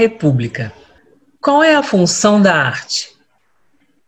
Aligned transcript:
República. 0.00 0.72
Qual 1.42 1.62
é 1.62 1.74
a 1.74 1.82
função 1.82 2.40
da 2.40 2.54
arte? 2.54 3.10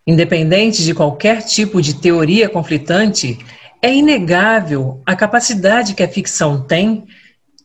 Independente 0.06 0.82
de 0.82 0.94
qualquer 0.94 1.42
tipo 1.42 1.82
de 1.82 2.00
teoria 2.00 2.48
conflitante, 2.48 3.38
é 3.82 3.94
inegável 3.94 5.02
a 5.04 5.14
capacidade 5.14 5.92
que 5.92 6.02
a 6.02 6.08
ficção 6.08 6.62
tem 6.62 7.06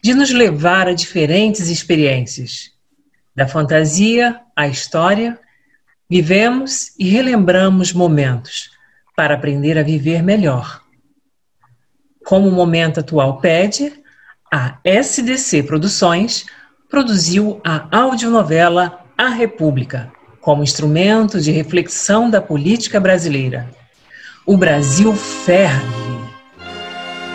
de 0.04 0.14
nos 0.14 0.30
levar 0.30 0.90
a 0.90 0.94
diferentes 0.94 1.70
experiências. 1.70 2.72
Da 3.34 3.48
fantasia 3.48 4.42
à 4.54 4.68
história, 4.68 5.40
vivemos 6.10 6.92
e 7.00 7.08
relembramos 7.08 7.94
momentos 7.94 8.72
para 9.16 9.36
aprender 9.36 9.78
a 9.78 9.84
viver 9.84 10.22
melhor. 10.22 10.82
Como 12.26 12.50
o 12.50 12.52
momento 12.52 13.00
atual 13.00 13.40
pede, 13.40 13.94
a 14.52 14.80
SDC 14.84 15.64
Produções 15.64 16.46
produziu 16.90 17.60
a 17.64 17.86
audionovela 17.92 19.00
A 19.18 19.30
República, 19.30 20.12
como 20.40 20.64
instrumento 20.64 21.42
de 21.42 21.52
reflexão 21.52 22.30
da 22.30 22.42
política 22.42 23.00
brasileira. 23.00 23.70
O 24.46 24.56
Brasil 24.56 25.14
ferve. 25.14 26.18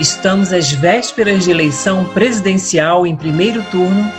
Estamos 0.00 0.53
às 0.53 0.73
vésperas 0.73 1.45
de 1.45 1.50
eleição 1.50 2.06
presidencial 2.06 3.06
em 3.06 3.14
primeiro 3.14 3.62
turno 3.70 4.11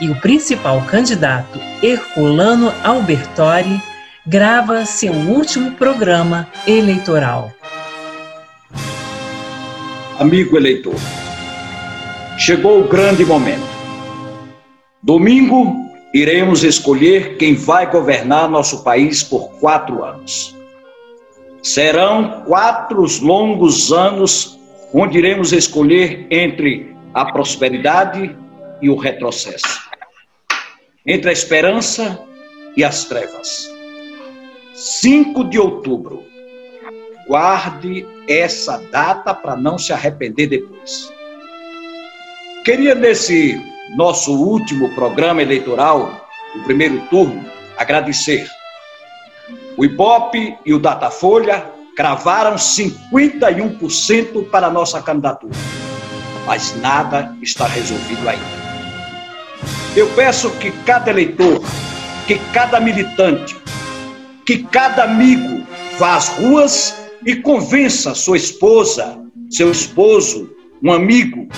e 0.00 0.10
o 0.10 0.20
principal 0.20 0.82
candidato, 0.82 1.58
Herculano 1.82 2.72
Albertori, 2.84 3.82
grava 4.26 4.84
seu 4.84 5.12
último 5.12 5.72
programa 5.72 6.46
eleitoral. 6.66 7.50
Amigo 10.18 10.56
eleitor, 10.56 10.94
chegou 12.36 12.80
o 12.80 12.88
grande 12.88 13.24
momento. 13.24 13.73
Domingo, 15.04 15.92
iremos 16.14 16.64
escolher 16.64 17.36
quem 17.36 17.54
vai 17.54 17.90
governar 17.90 18.48
nosso 18.48 18.82
país 18.82 19.22
por 19.22 19.50
quatro 19.60 20.02
anos. 20.02 20.56
Serão 21.62 22.42
quatro 22.46 23.04
longos 23.20 23.92
anos 23.92 24.58
onde 24.94 25.18
iremos 25.18 25.52
escolher 25.52 26.26
entre 26.30 26.96
a 27.12 27.30
prosperidade 27.30 28.34
e 28.80 28.88
o 28.88 28.96
retrocesso, 28.96 29.90
entre 31.06 31.28
a 31.28 31.32
esperança 31.34 32.18
e 32.74 32.82
as 32.82 33.04
trevas. 33.04 33.70
5 34.72 35.44
de 35.50 35.58
outubro. 35.58 36.24
Guarde 37.28 38.06
essa 38.26 38.78
data 38.90 39.34
para 39.34 39.54
não 39.54 39.76
se 39.76 39.92
arrepender 39.92 40.46
depois. 40.46 41.12
Queria, 42.64 42.94
nesse 42.94 43.73
nosso 43.94 44.32
último 44.36 44.92
programa 44.94 45.40
eleitoral, 45.40 46.28
o 46.56 46.62
primeiro 46.64 47.00
turno, 47.08 47.44
agradecer. 47.76 48.48
O 49.76 49.84
Ibope 49.84 50.56
e 50.64 50.74
o 50.74 50.78
Datafolha 50.78 51.70
cravaram 51.96 52.56
51% 52.56 54.48
para 54.50 54.66
a 54.66 54.70
nossa 54.70 55.00
candidatura, 55.00 55.54
mas 56.44 56.74
nada 56.80 57.36
está 57.40 57.66
resolvido 57.66 58.28
ainda. 58.28 58.64
Eu 59.96 60.08
peço 60.10 60.50
que 60.58 60.72
cada 60.84 61.10
eleitor, 61.10 61.62
que 62.26 62.38
cada 62.52 62.80
militante, 62.80 63.56
que 64.44 64.64
cada 64.64 65.04
amigo 65.04 65.64
vá 65.98 66.16
às 66.16 66.28
ruas 66.30 66.96
e 67.24 67.36
convença 67.36 68.12
sua 68.14 68.36
esposa, 68.36 69.16
seu 69.48 69.70
esposo, 69.70 70.50
um 70.82 70.92
amigo, 70.92 71.48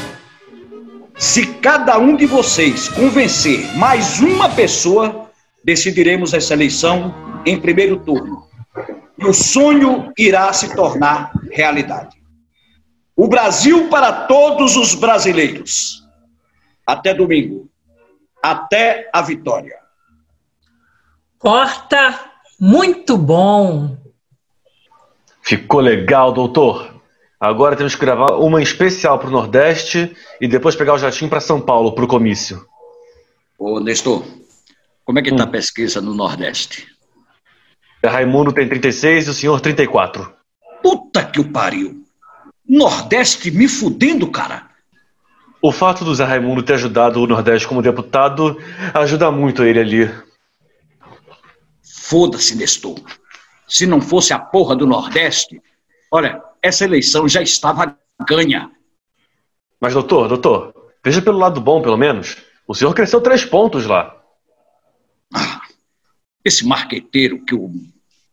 se 1.17 1.55
cada 1.61 1.99
um 1.99 2.15
de 2.15 2.27
vocês 2.27 2.89
convencer 2.89 3.75
mais 3.77 4.21
uma 4.21 4.51
pessoa, 4.51 5.31
decidiremos 5.65 6.35
essa 6.35 6.53
eleição 6.53 7.15
em 7.47 7.59
primeiro 7.59 7.99
turno. 8.01 8.47
E 9.19 9.25
o 9.25 9.33
sonho 9.33 10.13
irá 10.19 10.53
se 10.53 10.77
tornar 10.77 11.33
realidade. 11.51 12.17
O 13.17 13.27
Brasil 13.27 13.89
para 13.89 14.27
todos 14.27 14.77
os 14.77 14.95
brasileiros. 14.95 16.07
Até 16.87 17.15
domingo. 17.15 17.71
Até 18.43 19.09
a 19.11 19.23
vitória. 19.23 19.79
Corta, 21.39 22.21
muito 22.61 23.17
bom. 23.17 23.97
Ficou 25.41 25.81
legal, 25.81 26.33
doutor. 26.33 26.96
Agora 27.39 27.77
temos 27.77 27.95
que 27.95 28.01
gravar 28.01 28.37
uma 28.37 28.63
especial 28.63 29.19
para 29.19 29.29
o 29.29 29.33
Nordeste 29.33 30.17
e 30.41 30.49
depois 30.49 30.75
pegar 30.75 30.95
o 30.95 30.99
jatinho 30.99 31.29
para 31.29 31.41
São 31.41 31.61
Paulo 31.61 31.95
para 31.95 32.05
o 32.05 32.09
comício. 32.09 32.67
Ô, 33.59 33.79
Nestor, 33.79 34.25
como 35.05 35.19
é 35.19 35.23
que 35.23 35.31
está 35.31 35.45
hum. 35.45 35.47
a 35.47 35.51
pesquisa 35.51 36.01
no 36.01 36.15
Nordeste? 36.15 36.87
O 38.03 38.09
Raimundo 38.09 38.53
tem 38.53 38.69
36 38.69 39.27
e 39.27 39.31
o 39.31 39.35
senhor 39.35 39.61
34. 39.61 40.33
Puta 40.83 41.25
que 41.25 41.41
o 41.41 41.51
pariu! 41.51 42.05
Nordeste 42.69 43.51
me 43.51 43.69
fudendo, 43.69 44.31
cara! 44.31 44.69
O 45.61 45.73
fato 45.73 46.05
do 46.05 46.15
Zé 46.15 46.25
Raimundo 46.25 46.63
ter 46.63 46.75
ajudado 46.75 47.21
o 47.21 47.27
Nordeste 47.27 47.67
como 47.67 47.83
deputado 47.83 48.57
ajuda 48.95 49.31
muito 49.31 49.65
ele 49.65 49.81
ali. 49.81 50.11
Foda-se, 51.83 52.55
Nestor. 52.55 53.01
Se 53.67 53.85
não 53.85 54.01
fosse 54.01 54.33
a 54.33 54.39
porra 54.39 54.77
do 54.77 54.87
Nordeste, 54.87 55.61
olha, 56.11 56.41
essa 56.63 56.85
eleição 56.85 57.29
já 57.29 57.43
estava 57.43 57.99
ganha. 58.29 58.71
Mas, 59.81 59.93
doutor, 59.93 60.29
doutor, 60.29 60.93
veja 61.05 61.21
pelo 61.21 61.39
lado 61.39 61.61
bom, 61.61 61.83
pelo 61.83 61.97
menos. 61.97 62.37
O 62.67 62.75
senhor 62.75 62.93
cresceu 62.95 63.21
três 63.21 63.45
pontos 63.45 63.87
lá. 63.87 64.17
Ah, 65.33 65.61
esse 66.45 66.67
marqueteiro 66.67 67.45
que 67.45 67.55
o 67.55 67.71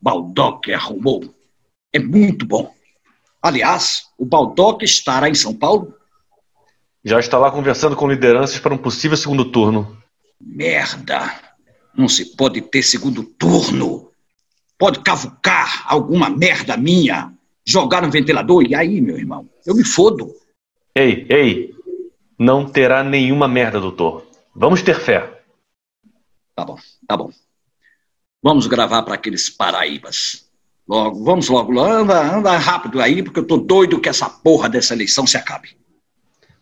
Baldock 0.01 0.71
arrumou 0.73 1.33
é 1.91 1.99
muito 1.99 2.45
bom. 2.45 2.73
Aliás, 3.41 4.05
o 4.17 4.25
Baldock 4.25 4.83
estará 4.83 5.29
em 5.29 5.35
São 5.35 5.53
Paulo? 5.53 5.93
Já 7.03 7.19
está 7.19 7.37
lá 7.37 7.51
conversando 7.51 7.95
com 7.95 8.09
lideranças 8.09 8.59
para 8.59 8.73
um 8.73 8.77
possível 8.77 9.17
segundo 9.17 9.45
turno. 9.45 9.97
Merda! 10.39 11.33
Não 11.95 12.07
se 12.07 12.35
pode 12.35 12.61
ter 12.61 12.81
segundo 12.81 13.23
turno. 13.23 14.09
Pode 14.77 15.01
cavucar 15.01 15.85
alguma 15.85 16.29
merda 16.29 16.75
minha 16.75 17.33
jogar 17.65 18.01
no 18.01 18.11
ventilador, 18.11 18.63
e 18.63 18.75
aí, 18.75 18.99
meu 19.01 19.17
irmão, 19.17 19.49
eu 19.65 19.75
me 19.75 19.83
fodo. 19.83 20.33
Ei, 20.95 21.25
ei, 21.29 21.73
não 22.37 22.69
terá 22.69 23.03
nenhuma 23.03 23.47
merda, 23.47 23.79
doutor. 23.79 24.25
Vamos 24.55 24.81
ter 24.81 24.99
fé. 24.99 25.41
Tá 26.55 26.65
bom, 26.65 26.77
tá 27.07 27.17
bom. 27.17 27.31
Vamos 28.41 28.67
gravar 28.67 29.03
para 29.03 29.15
aqueles 29.15 29.49
paraíbas. 29.49 30.45
Logo, 30.87 31.23
vamos 31.23 31.47
logo, 31.47 31.79
anda, 31.79 32.19
anda 32.35 32.57
rápido 32.57 33.01
aí, 33.01 33.23
porque 33.23 33.39
eu 33.39 33.47
tô 33.47 33.57
doido 33.57 34.01
que 34.01 34.09
essa 34.09 34.29
porra 34.29 34.67
dessa 34.67 34.93
eleição 34.93 35.25
se 35.25 35.37
acabe. 35.37 35.77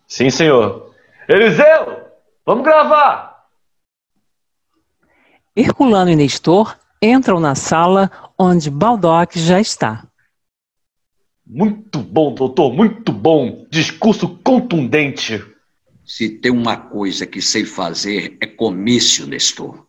Sim, 0.06 0.30
senhor. 0.30 0.94
Eliseu, 1.28 2.06
vamos 2.46 2.64
gravar! 2.64 3.46
Herculano 5.56 6.10
e 6.10 6.16
Nestor 6.16 6.76
entram 7.00 7.40
na 7.40 7.54
sala 7.54 8.10
onde 8.38 8.70
Baldock 8.70 9.38
já 9.38 9.60
está. 9.60 10.06
Muito 11.54 11.98
bom, 11.98 12.32
doutor, 12.32 12.72
muito 12.72 13.12
bom. 13.12 13.66
Discurso 13.68 14.26
contundente. 14.38 15.44
Se 16.02 16.30
tem 16.30 16.50
uma 16.50 16.78
coisa 16.78 17.26
que 17.26 17.42
sei 17.42 17.66
fazer 17.66 18.38
é 18.40 18.46
comício, 18.46 19.26
Nestor. 19.26 19.86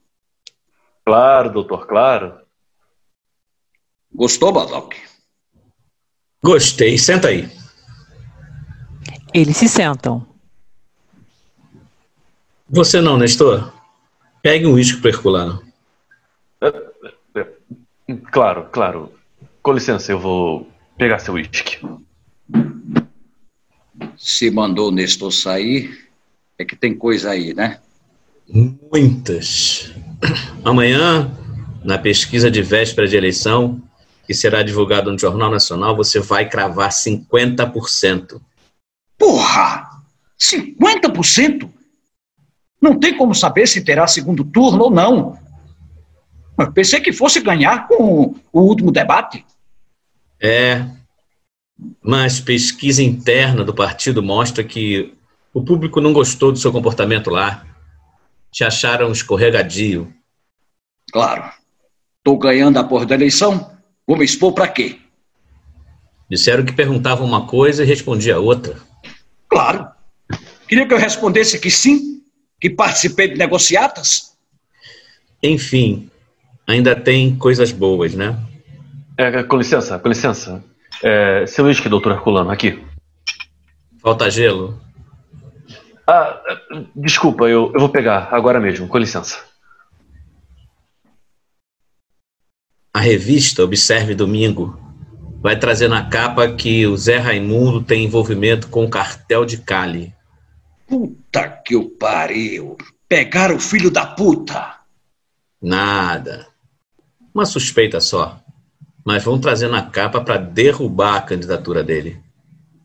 Claro, 1.06 1.54
doutor, 1.54 1.88
claro. 1.88 2.38
Gostou, 4.14 4.52
Badoc? 4.52 4.94
Gostei. 6.44 6.98
Senta 6.98 7.30
aí. 7.30 7.50
Eles 9.34 9.56
se 9.56 9.70
sentam. 9.70 10.28
Você 12.70 13.00
não, 13.00 13.18
Nestor? 13.18 13.72
Pegue 14.42 14.66
um 14.66 14.74
uísque 14.74 15.00
para 15.00 15.12
Herculano. 15.12 15.64
É, 16.60 16.68
é, 17.36 17.48
é, 18.10 18.16
claro, 18.34 18.68
claro. 18.70 19.14
Com 19.62 19.72
licença, 19.72 20.12
eu 20.12 20.20
vou 20.20 20.73
pegar 20.98 21.20
seu 21.20 21.34
uísque. 21.36 21.80
Se 24.18 24.50
mandou 24.50 24.90
o 24.90 24.92
Nestor 24.92 25.32
sair, 25.32 26.10
é 26.58 26.66
que 26.66 26.76
tem 26.76 26.96
coisa 26.96 27.32
aí, 27.32 27.54
né? 27.54 27.80
Muitas. 28.92 29.94
Amanhã, 30.64 31.32
na 31.84 31.98
pesquisa 31.98 32.50
de 32.50 32.62
véspera 32.62 33.08
de 33.08 33.16
eleição, 33.16 33.82
que 34.26 34.34
será 34.34 34.64
divulgada 34.64 35.12
no 35.12 35.20
Jornal 35.20 35.52
Nacional, 35.52 35.96
você 35.96 36.20
vai 36.20 36.48
cravar 36.48 36.90
50%. 36.90 38.40
Porra! 39.18 39.90
50%? 40.40 41.70
Não 42.82 43.00
tem 43.00 43.18
como 43.18 43.34
saber 43.34 43.68
se 43.68 43.84
terá 43.84 44.08
segundo 44.08 44.44
turno 44.44 44.86
ou 44.86 44.92
não. 44.92 45.38
Eu 46.58 46.72
pensei 46.72 47.00
que 47.00 47.14
fosse 47.14 47.40
ganhar 47.40 47.88
com 47.88 48.36
o 48.52 48.62
último 48.62 48.92
debate. 48.92 49.46
É, 50.44 50.86
mas 52.02 52.42
pesquisa 52.42 53.02
interna 53.02 53.64
do 53.64 53.74
partido 53.74 54.22
mostra 54.22 54.62
que 54.62 55.14
o 55.54 55.64
público 55.64 56.02
não 56.02 56.12
gostou 56.12 56.52
do 56.52 56.60
seu 56.60 56.70
comportamento 56.70 57.30
lá. 57.30 57.66
Te 58.52 58.66
acharam 58.66 59.12
escorregadio. 59.12 60.14
Claro. 61.14 61.50
Tô 62.22 62.38
ganhando 62.38 62.78
a 62.78 62.84
porra 62.84 63.06
da 63.06 63.16
eleição. 63.16 63.72
Vou 64.06 64.18
me 64.18 64.26
expor 64.26 64.54
pra 64.54 64.68
quê? 64.68 65.00
Disseram 66.30 66.66
que 66.66 66.74
perguntava 66.74 67.24
uma 67.24 67.48
coisa 67.48 67.84
e 67.84 67.88
respondia 67.88 68.40
outra. 68.40 68.78
Claro. 69.48 69.88
Queria 70.68 70.86
que 70.86 70.94
eu 70.94 70.98
respondesse 70.98 71.60
que 71.60 71.72
sim, 71.72 72.22
que 72.60 72.70
participei 72.70 73.30
de 73.30 73.38
negociatas. 73.38 74.36
Enfim, 75.42 76.10
ainda 76.68 76.96
tem 76.96 77.36
coisas 77.36 77.72
boas, 77.72 78.14
né? 78.14 78.38
É, 79.18 79.44
com 79.44 79.58
licença, 79.58 80.00
com 80.00 80.10
licença. 80.10 80.64
É, 81.02 81.46
seu 81.46 81.66
uísque, 81.66 81.90
doutor 81.90 82.14
Herculano, 82.14 82.50
aqui. 82.50 82.84
Falta 84.02 84.30
gelo? 84.30 84.80
Ah, 86.06 86.42
desculpa, 86.96 87.46
eu, 87.46 87.72
eu 87.74 87.80
vou 87.80 87.90
pegar 87.90 88.30
agora 88.32 88.60
mesmo, 88.60 88.88
com 88.88 88.98
licença. 88.98 89.40
A 92.94 93.00
revista 93.00 93.64
Observe 93.64 94.14
Domingo 94.14 94.80
vai 95.42 95.58
trazer 95.58 95.88
na 95.88 96.10
capa 96.10 96.52
que 96.54 96.86
o 96.86 96.96
Zé 96.96 97.18
Raimundo 97.18 97.82
tem 97.82 98.06
envolvimento 98.06 98.68
com 98.68 98.86
o 98.86 98.90
cartel 98.90 99.46
de 99.46 99.58
Cali. 99.58 100.14
Puta 100.88 101.50
que 101.50 101.76
o 101.76 101.90
pariu. 101.90 102.78
Pegaram 103.08 103.56
o 103.56 103.60
filho 103.60 103.90
da 103.90 104.06
puta. 104.06 104.78
Nada. 105.62 106.48
Uma 107.34 107.46
suspeita 107.46 108.00
só. 108.00 108.43
Mas 109.06 109.24
vão 109.24 109.40
trazer 109.40 109.68
na 109.68 109.84
capa 109.84 110.22
para 110.22 110.38
derrubar 110.38 111.18
a 111.18 111.22
candidatura 111.22 111.84
dele. 111.84 112.20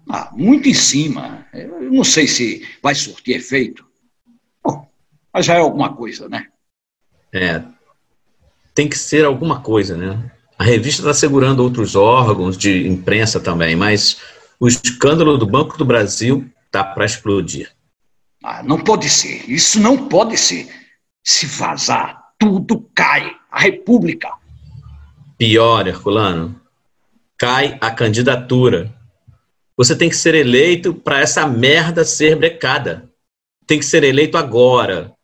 Ah, 0.09 0.31
muito 0.33 0.69
em 0.69 0.75
cima. 0.75 1.47
Eu 1.53 1.93
não 1.93 2.03
sei 2.03 2.27
se 2.27 2.67
vai 2.83 2.95
surtir 2.95 3.37
efeito. 3.37 3.87
Bom, 4.63 4.89
mas 5.33 5.47
já 5.47 5.55
é 5.55 5.61
alguma 5.61 5.95
coisa, 5.95 6.29
né? 6.29 6.47
É. 7.33 7.63
Tem 8.75 8.89
que 8.89 8.99
ser 8.99 9.25
alguma 9.25 9.61
coisa, 9.61 9.97
né? 9.97 10.31
A 10.59 10.65
revista 10.65 11.03
está 11.03 11.15
segurando 11.15 11.61
outros 11.61 11.95
órgãos 11.95 12.57
de 12.57 12.89
imprensa 12.89 13.39
também, 13.39 13.77
mas 13.77 14.21
o 14.59 14.67
escândalo 14.67 15.39
do 15.39 15.47
Banco 15.47 15.77
do 15.77 15.85
Brasil 15.85 16.49
tá 16.71 16.83
para 16.83 17.05
explodir. 17.05 17.71
Ah, 18.43 18.63
não 18.63 18.79
pode 18.79 19.09
ser. 19.09 19.49
Isso 19.49 19.79
não 19.79 20.09
pode 20.09 20.37
ser. 20.37 20.69
Se 21.23 21.47
vazar, 21.47 22.33
tudo 22.39 22.89
cai. 22.95 23.37
A 23.51 23.61
República. 23.61 24.38
Pior, 25.39 25.87
Herculano. 25.87 26.61
Cai 27.39 27.79
a 27.81 27.93
candidatura. 27.93 28.93
Você 29.77 29.95
tem 29.95 30.09
que 30.09 30.17
ser 30.17 30.35
eleito 30.35 30.93
para 30.93 31.21
essa 31.21 31.47
merda 31.47 32.05
ser 32.05 32.35
brecada. 32.35 33.09
Tem 33.65 33.79
que 33.79 33.85
ser 33.85 34.03
eleito 34.03 34.37
agora. 34.37 35.15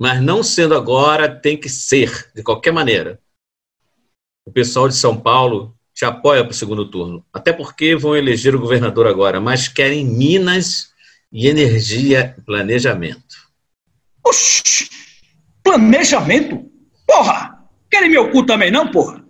Mas 0.00 0.20
não 0.20 0.42
sendo 0.42 0.74
agora, 0.74 1.32
tem 1.32 1.56
que 1.56 1.68
ser, 1.68 2.28
de 2.34 2.42
qualquer 2.42 2.72
maneira. 2.72 3.20
O 4.44 4.50
pessoal 4.50 4.88
de 4.88 4.96
São 4.96 5.16
Paulo 5.16 5.72
te 5.94 6.04
apoia 6.04 6.42
para 6.42 6.50
o 6.50 6.54
segundo 6.54 6.90
turno. 6.90 7.24
Até 7.32 7.52
porque 7.52 7.94
vão 7.94 8.16
eleger 8.16 8.56
o 8.56 8.60
governador 8.60 9.06
agora, 9.06 9.40
mas 9.40 9.68
querem 9.68 10.04
Minas 10.04 10.92
e 11.30 11.46
energia 11.46 12.34
e 12.36 12.40
planejamento. 12.40 13.36
Oxi! 14.24 14.90
Planejamento? 15.62 16.68
Porra! 17.06 17.64
Querem 17.88 18.10
meu 18.10 18.32
cu 18.32 18.44
também 18.44 18.72
não, 18.72 18.90
porra? 18.90 19.21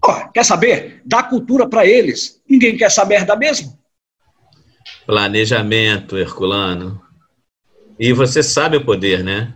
Porra, 0.00 0.30
quer 0.32 0.44
saber? 0.44 1.02
Dá 1.04 1.22
cultura 1.22 1.68
para 1.68 1.86
eles. 1.86 2.40
Ninguém 2.48 2.76
quer 2.76 2.84
essa 2.84 3.04
merda 3.04 3.36
mesmo. 3.36 3.78
Planejamento, 5.06 6.16
Herculano. 6.16 7.00
E 7.98 8.12
você 8.12 8.42
sabe 8.42 8.76
o 8.76 8.84
poder, 8.84 9.24
né? 9.24 9.54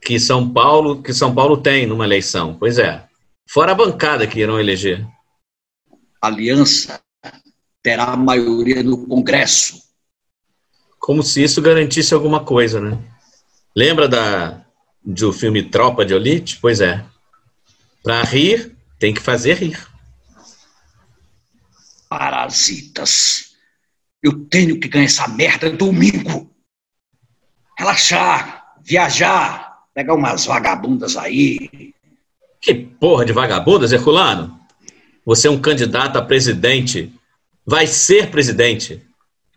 Que 0.00 0.18
São 0.20 0.48
Paulo, 0.48 1.02
que 1.02 1.14
São 1.14 1.34
Paulo 1.34 1.56
tem 1.56 1.86
numa 1.86 2.04
eleição. 2.04 2.56
Pois 2.58 2.78
é. 2.78 3.04
Fora 3.48 3.72
a 3.72 3.74
bancada 3.74 4.26
que 4.26 4.40
irão 4.40 4.58
eleger. 4.58 5.06
Aliança 6.20 7.00
terá 7.82 8.12
a 8.12 8.16
maioria 8.16 8.82
no 8.82 9.06
Congresso. 9.06 9.82
Como 10.98 11.22
se 11.22 11.42
isso 11.42 11.60
garantisse 11.60 12.14
alguma 12.14 12.44
coisa, 12.44 12.80
né? 12.80 12.98
Lembra 13.74 14.08
da, 14.08 14.64
do 15.04 15.32
filme 15.32 15.62
Tropa 15.62 16.04
de 16.04 16.14
Elite? 16.14 16.58
Pois 16.60 16.80
é. 16.80 17.04
Para 18.02 18.22
rir, 18.22 18.71
tem 19.02 19.12
que 19.12 19.20
fazer 19.20 19.54
rir. 19.54 19.76
Parasitas. 22.08 23.56
Eu 24.22 24.44
tenho 24.44 24.78
que 24.78 24.86
ganhar 24.86 25.06
essa 25.06 25.26
merda 25.26 25.68
domingo. 25.70 26.48
Relaxar, 27.76 28.76
viajar, 28.80 29.86
pegar 29.92 30.14
umas 30.14 30.44
vagabundas 30.44 31.16
aí. 31.16 31.92
Que 32.60 32.72
porra 32.72 33.24
de 33.24 33.32
vagabundas, 33.32 33.90
Herculano? 33.90 34.56
Você 35.26 35.48
é 35.48 35.50
um 35.50 35.60
candidato 35.60 36.16
a 36.16 36.22
presidente. 36.22 37.12
Vai 37.66 37.88
ser 37.88 38.30
presidente. 38.30 39.04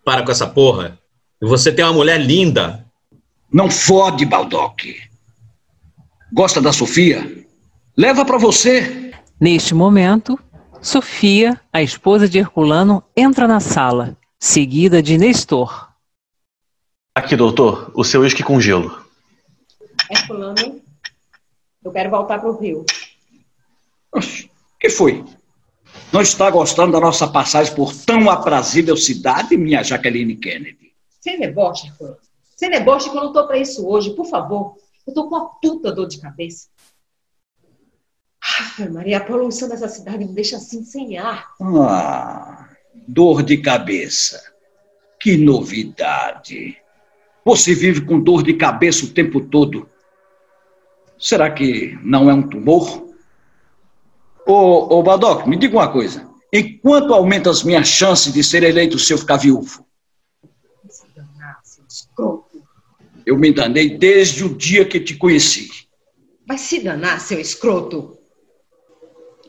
Para 0.03 0.23
com 0.23 0.31
essa 0.31 0.47
porra. 0.47 0.97
E 1.39 1.45
você 1.45 1.71
tem 1.71 1.85
uma 1.85 1.93
mulher 1.93 2.19
linda. 2.19 2.83
Não 3.53 3.69
fode, 3.69 4.25
Baldock. 4.25 4.99
Gosta 6.33 6.59
da 6.59 6.73
Sofia? 6.73 7.45
Leva 7.95 8.25
para 8.25 8.39
você. 8.39 9.04
Neste 9.39 9.73
momento, 9.73 10.39
Sofia, 10.81 11.59
a 11.73 11.81
esposa 11.81 12.29
de 12.29 12.39
Herculano, 12.39 13.03
entra 13.17 13.47
na 13.47 13.59
sala, 13.59 14.17
seguida 14.39 15.03
de 15.03 15.17
Nestor. 15.17 15.89
Aqui, 17.13 17.35
doutor, 17.35 17.91
o 17.93 18.03
seu 18.03 18.21
uísque 18.21 18.43
com 18.43 18.61
gelo. 18.61 18.97
Herculano, 20.09 20.81
eu 21.83 21.91
quero 21.91 22.09
voltar 22.09 22.39
para 22.39 22.49
o 22.49 22.57
Rio. 22.57 22.85
O 24.13 24.19
que 24.79 24.89
foi? 24.89 25.25
Não 26.13 26.21
está 26.21 26.49
gostando 26.49 26.93
da 26.93 26.99
nossa 27.01 27.27
passagem 27.27 27.75
por 27.75 27.93
tão 27.93 28.29
aprazível 28.29 28.95
cidade, 28.95 29.57
minha 29.57 29.83
Jaqueline 29.83 30.37
Kennedy? 30.37 30.93
Sem 31.19 31.39
deboche, 31.39 31.87
Herculano. 31.87 32.17
Sem 32.55 32.69
deboche 32.69 33.09
que 33.09 33.17
eu 33.17 33.21
não 33.21 33.27
estou 33.27 33.45
para 33.47 33.57
isso 33.57 33.85
hoje, 33.85 34.15
por 34.15 34.27
favor. 34.27 34.77
Eu 35.05 35.11
estou 35.11 35.27
com 35.27 35.35
uma 35.35 35.49
puta 35.61 35.91
dor 35.91 36.07
de 36.07 36.19
cabeça. 36.19 36.69
Maria, 38.91 39.17
a 39.17 39.23
poluição 39.23 39.67
dessa 39.67 39.87
cidade 39.87 40.19
me 40.19 40.33
deixa 40.33 40.57
assim 40.57 40.83
sem 40.83 41.17
ar. 41.17 41.53
Ah, 41.61 42.69
dor 43.07 43.43
de 43.43 43.57
cabeça. 43.57 44.41
Que 45.19 45.37
novidade. 45.37 46.77
Você 47.43 47.73
vive 47.73 48.01
com 48.01 48.19
dor 48.19 48.43
de 48.43 48.53
cabeça 48.53 49.05
o 49.05 49.09
tempo 49.09 49.41
todo. 49.41 49.89
Será 51.17 51.49
que 51.49 51.97
não 52.03 52.29
é 52.29 52.33
um 52.33 52.47
tumor? 52.47 53.05
Ô, 54.45 54.99
ô 54.99 55.03
Badoc, 55.03 55.47
me 55.47 55.57
diga 55.57 55.77
uma 55.77 55.91
coisa. 55.91 56.29
Enquanto 56.51 57.13
aumenta 57.13 57.49
as 57.49 57.63
minhas 57.63 57.87
chances 57.87 58.33
de 58.33 58.43
ser 58.43 58.63
eleito 58.63 58.99
se 58.99 59.11
eu 59.13 59.17
ficar 59.17 59.37
viúvo? 59.37 59.85
Se 60.89 61.07
danar, 61.15 61.59
seu 61.63 61.83
escroto. 61.87 62.63
Eu 63.25 63.37
me 63.37 63.49
enganei 63.49 63.97
desde 63.97 64.43
o 64.43 64.55
dia 64.55 64.85
que 64.85 64.99
te 64.99 65.15
conheci. 65.15 65.69
Vai 66.47 66.57
se 66.57 66.79
danar, 66.81 67.19
seu 67.19 67.39
escroto. 67.39 68.14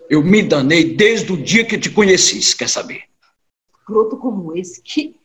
Eu 0.09 0.23
me 0.23 0.43
danei 0.43 0.95
desde 0.95 1.33
o 1.33 1.37
dia 1.37 1.65
que 1.65 1.79
te 1.79 1.91
conheci, 1.91 2.57
quer 2.57 2.69
saber? 2.69 3.03
Escroto 3.79 4.17
como 4.17 4.57
esse. 4.57 4.81
Que, 4.83 5.17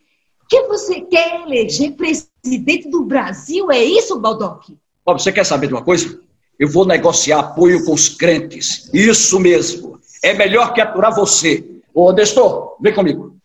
que 0.50 0.64
você 0.64 1.02
quer 1.02 1.42
eleger 1.42 1.94
presidente 1.94 2.90
do 2.90 3.04
Brasil? 3.04 3.72
É 3.72 3.84
isso, 3.84 4.20
Baldock? 4.20 4.78
Ó, 5.06 5.14
você 5.14 5.32
quer 5.32 5.46
saber 5.46 5.68
de 5.68 5.74
uma 5.74 5.84
coisa? 5.84 6.20
Eu 6.60 6.68
vou 6.68 6.86
negociar 6.86 7.40
apoio 7.40 7.84
com 7.86 7.94
os 7.94 8.10
crentes. 8.10 8.90
Isso 8.94 9.40
mesmo. 9.40 10.00
É 10.24 10.34
melhor 10.34 10.74
que 10.74 10.82
aturar 10.82 11.14
você. 11.14 11.82
Ô, 11.94 12.12
Nestor, 12.12 12.78
vem 12.80 12.94
comigo. 12.94 13.36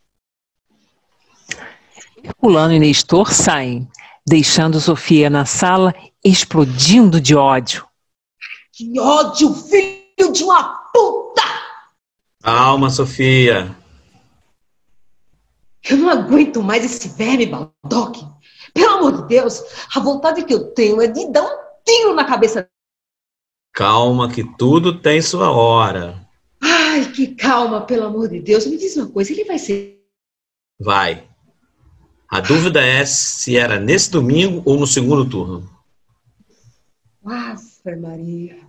Herculano 2.22 2.74
e 2.74 2.78
Nestor 2.78 3.32
saem, 3.32 3.88
deixando 4.26 4.80
Sofia 4.80 5.30
na 5.30 5.44
sala, 5.44 5.94
explodindo 6.24 7.20
de 7.20 7.34
ódio. 7.34 7.86
Que 8.72 8.98
ódio, 8.98 9.54
filho 9.54 9.95
de 10.16 10.44
uma 10.44 10.62
puta! 10.92 11.42
Calma, 12.42 12.90
Sofia. 12.90 13.76
Eu 15.88 15.96
não 15.96 16.08
aguento 16.08 16.62
mais 16.62 16.84
esse 16.84 17.08
verme, 17.08 17.46
Baldock. 17.46 18.26
Pelo 18.74 18.94
amor 18.94 19.22
de 19.22 19.28
Deus, 19.28 19.62
a 19.94 20.00
vontade 20.00 20.44
que 20.44 20.52
eu 20.52 20.72
tenho 20.72 21.00
é 21.00 21.06
de 21.06 21.30
dar 21.30 21.42
um 21.42 21.58
tiro 21.84 22.14
na 22.14 22.24
cabeça. 22.24 22.68
Calma, 23.72 24.30
que 24.30 24.44
tudo 24.56 25.00
tem 25.00 25.20
sua 25.22 25.50
hora. 25.50 26.26
Ai, 26.62 27.10
que 27.12 27.34
calma, 27.34 27.82
pelo 27.82 28.04
amor 28.04 28.28
de 28.28 28.40
Deus. 28.40 28.66
Me 28.66 28.76
diz 28.76 28.96
uma 28.96 29.08
coisa, 29.08 29.32
ele 29.32 29.44
vai 29.44 29.58
ser. 29.58 30.02
Vai. 30.78 31.28
A 32.28 32.40
dúvida 32.40 32.84
é 32.84 33.04
se 33.06 33.56
era 33.56 33.78
nesse 33.78 34.10
domingo 34.10 34.62
ou 34.64 34.78
no 34.78 34.86
segundo 34.86 35.28
turno. 35.28 35.70
Ave 37.24 37.96
Maria. 37.96 38.65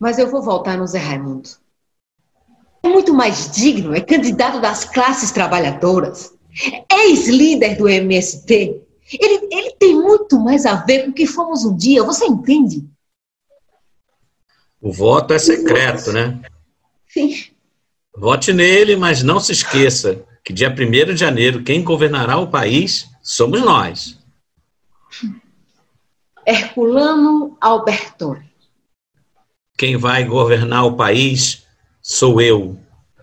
Mas 0.00 0.18
eu 0.18 0.28
vou 0.28 0.42
voltar 0.42 0.78
no 0.78 0.86
Zé 0.86 0.98
Raimundo. 0.98 1.50
É 2.82 2.88
muito 2.88 3.12
mais 3.12 3.50
digno, 3.50 3.94
é 3.94 4.00
candidato 4.00 4.58
das 4.58 4.86
classes 4.86 5.30
trabalhadoras, 5.30 6.32
ex-líder 6.90 7.76
do 7.76 7.86
MST, 7.86 8.82
Ele, 9.12 9.48
ele 9.50 9.72
tem 9.72 9.94
muito 9.94 10.38
mais 10.38 10.64
a 10.64 10.74
ver 10.76 11.04
com 11.04 11.10
o 11.10 11.14
que 11.14 11.26
fomos 11.26 11.64
um 11.64 11.76
dia, 11.76 12.04
você 12.04 12.26
entende? 12.26 12.88
O 14.80 14.92
voto 14.92 15.34
é 15.34 15.38
secreto, 15.38 16.12
né? 16.12 16.40
Sim. 17.08 17.50
Vote 18.16 18.52
nele, 18.52 18.96
mas 18.96 19.22
não 19.22 19.40
se 19.40 19.52
esqueça 19.52 20.24
que 20.44 20.52
dia 20.52 20.70
1 20.70 21.12
de 21.12 21.16
janeiro 21.16 21.62
quem 21.62 21.82
governará 21.82 22.38
o 22.38 22.50
país 22.50 23.10
somos 23.22 23.60
nós. 23.60 24.18
Herculano 26.46 27.56
Albertoni. 27.60 28.49
Quem 29.80 29.96
vai 29.96 30.24
governar 30.24 30.84
o 30.84 30.94
país 30.94 31.62
sou 32.02 32.38
eu. 32.38 32.76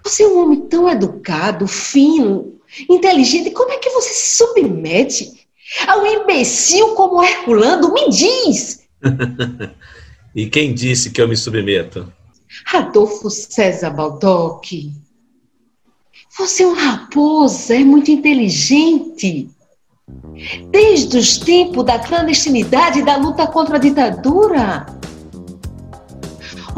Você 0.04 0.24
é 0.24 0.28
um 0.28 0.42
homem 0.42 0.62
tão 0.62 0.90
educado, 0.90 1.68
fino, 1.68 2.60
inteligente. 2.90 3.52
Como 3.52 3.72
é 3.72 3.78
que 3.78 3.92
você 3.92 4.10
se 4.10 4.38
submete 4.38 5.48
a 5.86 5.98
um 6.00 6.06
imbecil 6.08 6.96
como 6.96 7.24
Herculano? 7.24 7.94
Me 7.94 8.10
diz! 8.10 8.88
e 10.34 10.48
quem 10.50 10.74
disse 10.74 11.12
que 11.12 11.22
eu 11.22 11.28
me 11.28 11.38
submeto? 11.38 12.12
Adolfo 12.74 13.30
César 13.30 13.92
Baldock. 13.92 14.92
Você 16.40 16.64
é 16.64 16.68
um 16.68 16.74
raposa, 16.74 17.76
é 17.76 17.84
muito 17.84 18.10
inteligente. 18.10 19.48
Desde 20.72 21.20
os 21.20 21.38
tempos 21.38 21.86
da 21.86 22.00
clandestinidade 22.00 23.02
e 23.02 23.06
da 23.06 23.16
luta 23.16 23.46
contra 23.46 23.76
a 23.76 23.80
ditadura. 23.80 24.98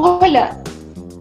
Olha, 0.01 0.57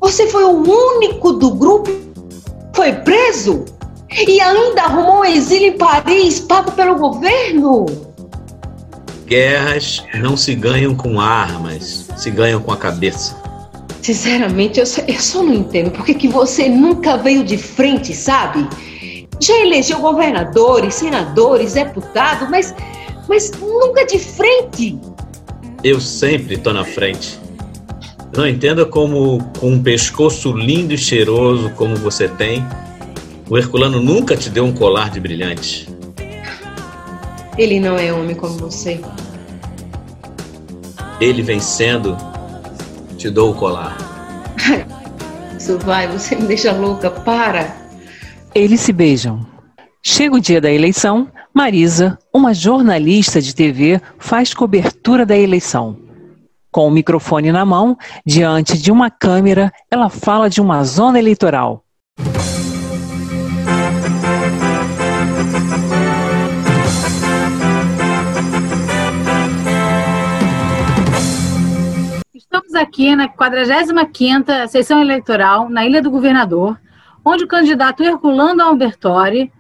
você 0.01 0.29
foi 0.29 0.45
o 0.45 0.63
único 0.97 1.33
do 1.33 1.51
grupo 1.51 1.91
que 1.91 2.77
foi 2.77 2.93
preso 2.93 3.65
e 4.09 4.41
ainda 4.41 4.83
arrumou 4.83 5.21
um 5.23 5.25
exílio 5.25 5.75
em 5.75 5.77
Paris 5.77 6.39
pago 6.39 6.71
pelo 6.73 6.95
governo. 6.95 7.87
Guerras 9.27 10.05
não 10.15 10.37
se 10.37 10.55
ganham 10.55 10.95
com 10.95 11.21
armas, 11.21 12.09
se 12.17 12.31
ganham 12.31 12.61
com 12.61 12.71
a 12.71 12.77
cabeça. 12.77 13.37
Sinceramente, 14.01 14.79
eu 14.79 14.87
só, 14.87 15.03
eu 15.09 15.21
só 15.21 15.43
não 15.43 15.53
entendo 15.53 15.91
por 15.91 16.05
que 16.05 16.29
você 16.29 16.69
nunca 16.69 17.17
veio 17.17 17.43
de 17.43 17.59
frente, 17.59 18.15
sabe? 18.15 18.65
Já 19.41 19.59
elegeu 19.59 19.99
governadores, 19.99 20.95
senadores, 20.95 21.75
deputados, 21.75 22.49
mas, 22.49 22.73
mas 23.29 23.51
nunca 23.61 24.07
de 24.07 24.21
frente. 24.21 24.97
Eu 25.83 26.01
sempre 26.01 26.55
estou 26.55 26.73
na 26.73 26.85
frente. 26.85 27.48
Não 28.39 28.47
entenda 28.47 28.87
como, 28.87 29.43
com 29.59 29.73
um 29.73 29.83
pescoço 29.83 30.53
lindo 30.53 30.95
e 30.95 30.97
cheiroso 30.97 31.71
como 31.71 31.97
você 31.97 32.29
tem, 32.29 32.65
o 33.51 33.59
Herculano 33.59 34.01
nunca 34.01 34.37
te 34.37 34.49
deu 34.49 34.65
um 34.65 34.73
colar 34.73 35.11
de 35.11 35.19
brilhantes. 35.19 35.89
Ele 37.59 37.81
não 37.81 37.99
é 37.99 38.13
homem 38.13 38.37
como 38.37 38.57
você. 38.57 39.01
Ele 41.21 41.43
vencendo, 41.43 42.17
te 43.17 43.29
dou 43.29 43.51
o 43.51 43.55
colar. 43.55 43.97
Isso 45.59 45.77
vai, 45.81 46.07
você 46.07 46.37
me 46.37 46.47
deixa 46.47 46.71
louca, 46.71 47.11
para. 47.11 47.77
Eles 48.55 48.79
se 48.83 48.93
beijam. 48.93 49.45
Chega 50.01 50.37
o 50.37 50.41
dia 50.41 50.61
da 50.61 50.71
eleição, 50.71 51.27
Marisa, 51.53 52.17
uma 52.33 52.55
jornalista 52.55 53.43
de 53.43 53.53
TV, 53.53 54.01
faz 54.17 54.55
cobertura 54.55 55.27
da 55.27 55.37
eleição. 55.37 56.08
Com 56.71 56.87
o 56.87 56.91
microfone 56.91 57.51
na 57.51 57.65
mão, 57.65 57.97
diante 58.27 58.77
de 58.77 58.93
uma 58.93 59.11
câmera, 59.11 59.73
ela 59.91 60.11
fala 60.11 60.51
de 60.51 60.61
uma 60.61 60.85
zona 60.85 61.19
eleitoral. 61.19 61.83
Estamos 72.35 72.75
aqui 72.75 73.17
na 73.17 73.29
45ª 73.29 74.69
sessão 74.69 75.01
eleitoral 75.01 75.71
na 75.71 75.87
Ilha 75.87 76.03
do 76.03 76.11
Governador, 76.11 76.79
onde 77.25 77.45
o 77.45 77.49
candidato 77.49 78.03
Herculano 78.03 78.63
Albertori 78.63 79.51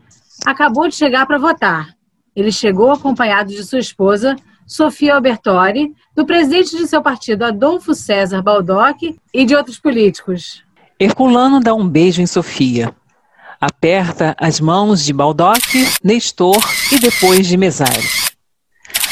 acabou 0.45 0.87
de 0.87 0.95
chegar 0.95 1.27
para 1.27 1.38
votar. 1.38 1.88
Ele 2.37 2.53
chegou 2.53 2.93
acompanhado 2.93 3.49
de 3.49 3.65
sua 3.65 3.79
esposa, 3.79 4.37
Sofia 4.69 5.15
Albertori, 5.15 5.95
do 6.15 6.27
presidente 6.27 6.77
de 6.77 6.87
seu 6.87 7.01
partido, 7.01 7.43
Adolfo 7.43 7.95
César 7.95 8.43
Baldock, 8.43 9.17
e 9.33 9.45
de 9.47 9.57
outros 9.57 9.79
políticos. 9.79 10.63
Herculano 11.01 11.59
dá 11.59 11.75
um 11.75 11.89
beijo 11.89 12.21
em 12.21 12.27
Sofia. 12.27 12.95
Aperta 13.59 14.37
as 14.39 14.61
mãos 14.61 15.03
de 15.03 15.13
Baldock, 15.13 15.61
Nestor 16.05 16.63
e 16.93 16.99
depois 16.99 17.47
de 17.47 17.57
Mesário. 17.57 18.09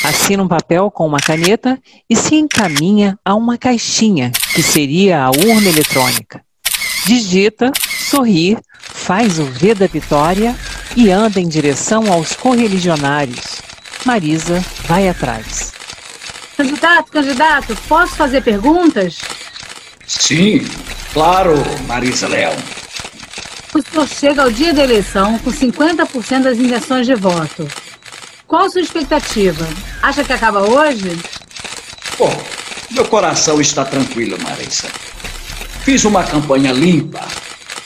Assina 0.05 0.43
um 0.43 0.49
papel 0.49 0.91
com 0.91 1.07
uma 1.07 1.19
caneta 1.19 1.81
e 2.09 2.15
se 2.15 2.37
encaminha 2.37 3.19
a 3.25 3.35
uma 3.35 3.57
caixinha, 3.57 4.31
que 4.55 4.63
seria 4.63 5.25
a 5.25 5.31
urna 5.31 5.69
eletrônica. 5.69 6.45
Digita, 7.07 7.73
sorri, 7.83 8.59
faz 8.79 9.39
o 9.39 9.45
V 9.45 9.75
da 9.75 9.87
vitória 9.87 10.55
e 10.95 11.11
anda 11.11 11.41
em 11.41 11.49
direção 11.49 12.13
aos 12.13 12.35
correligionários. 12.35 13.63
Marisa 14.05 14.65
vai 14.87 15.09
atrás. 15.09 15.73
Candidato, 16.57 17.13
candidato, 17.13 17.77
posso 17.89 18.15
fazer 18.15 18.43
perguntas? 18.43 19.19
Sim, 20.07 20.67
claro, 21.13 21.55
Marisa 21.87 22.29
Leão. 22.29 22.55
O 23.75 23.83
senhor 23.83 24.09
chega 24.09 24.43
ao 24.43 24.51
dia 24.51 24.73
da 24.73 24.85
eleição 24.85 25.39
com 25.41 25.51
50% 25.51 26.43
das 26.43 26.59
intenções 26.59 27.07
de 27.07 27.15
voto. 27.15 27.69
Qual 28.47 28.65
a 28.65 28.71
sua 28.71 28.81
expectativa? 28.81 29.69
Acha 30.03 30.25
que 30.25 30.33
acaba 30.33 30.61
hoje? 30.61 31.19
Bom, 32.19 32.43
meu 32.93 33.05
coração 33.05 33.61
está 33.61 33.85
tranquilo, 33.85 34.39
Marisa. 34.41 34.89
Fiz 35.85 36.05
uma 36.05 36.25
campanha 36.25 36.73
limpa, 36.73 37.27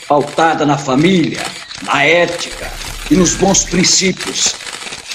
pautada 0.07 0.65
na 0.65 0.77
família, 0.77 1.45
na 1.81 2.03
ética 2.03 2.71
e 3.09 3.15
nos 3.15 3.33
bons 3.33 3.65
princípios 3.65 4.55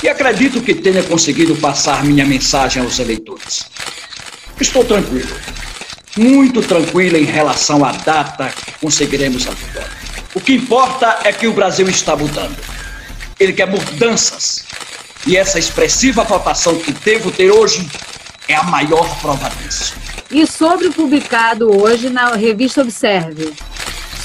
e 0.03 0.09
acredito 0.09 0.61
que 0.61 0.75
tenha 0.75 1.03
conseguido 1.03 1.57
passar 1.57 2.05
minha 2.05 2.25
mensagem 2.25 2.83
aos 2.83 2.99
eleitores. 2.99 3.67
Estou 4.61 4.85
tranquilo, 4.85 5.35
muito 6.17 6.63
tranquilo 6.63 7.17
em 7.17 7.25
relação 7.25 7.85
à 7.85 7.93
data 7.93 8.49
que 8.49 8.73
conseguiremos 8.81 9.47
a 9.47 9.51
vitória. 9.51 9.91
O 10.35 10.41
que 10.41 10.55
importa 10.55 11.21
é 11.25 11.33
que 11.33 11.47
o 11.47 11.53
Brasil 11.53 11.89
está 11.89 12.15
mudando. 12.15 12.57
Ele 13.41 13.53
quer 13.53 13.67
mudanças. 13.67 14.65
E 15.27 15.37
essa 15.37 15.59
expressiva 15.59 16.23
votação 16.25 16.79
que 16.79 16.93
devo 16.93 17.31
ter 17.31 17.51
hoje 17.51 17.89
é 18.49 18.55
a 18.55 18.63
maior 18.63 19.19
prova 19.21 19.51
disso. 19.63 19.95
E 20.31 20.47
sobre 20.47 20.89
o 20.89 20.93
publicado 20.93 21.75
hoje 21.75 22.11
na 22.11 22.35
revista 22.35 22.83
Observe, 22.83 23.53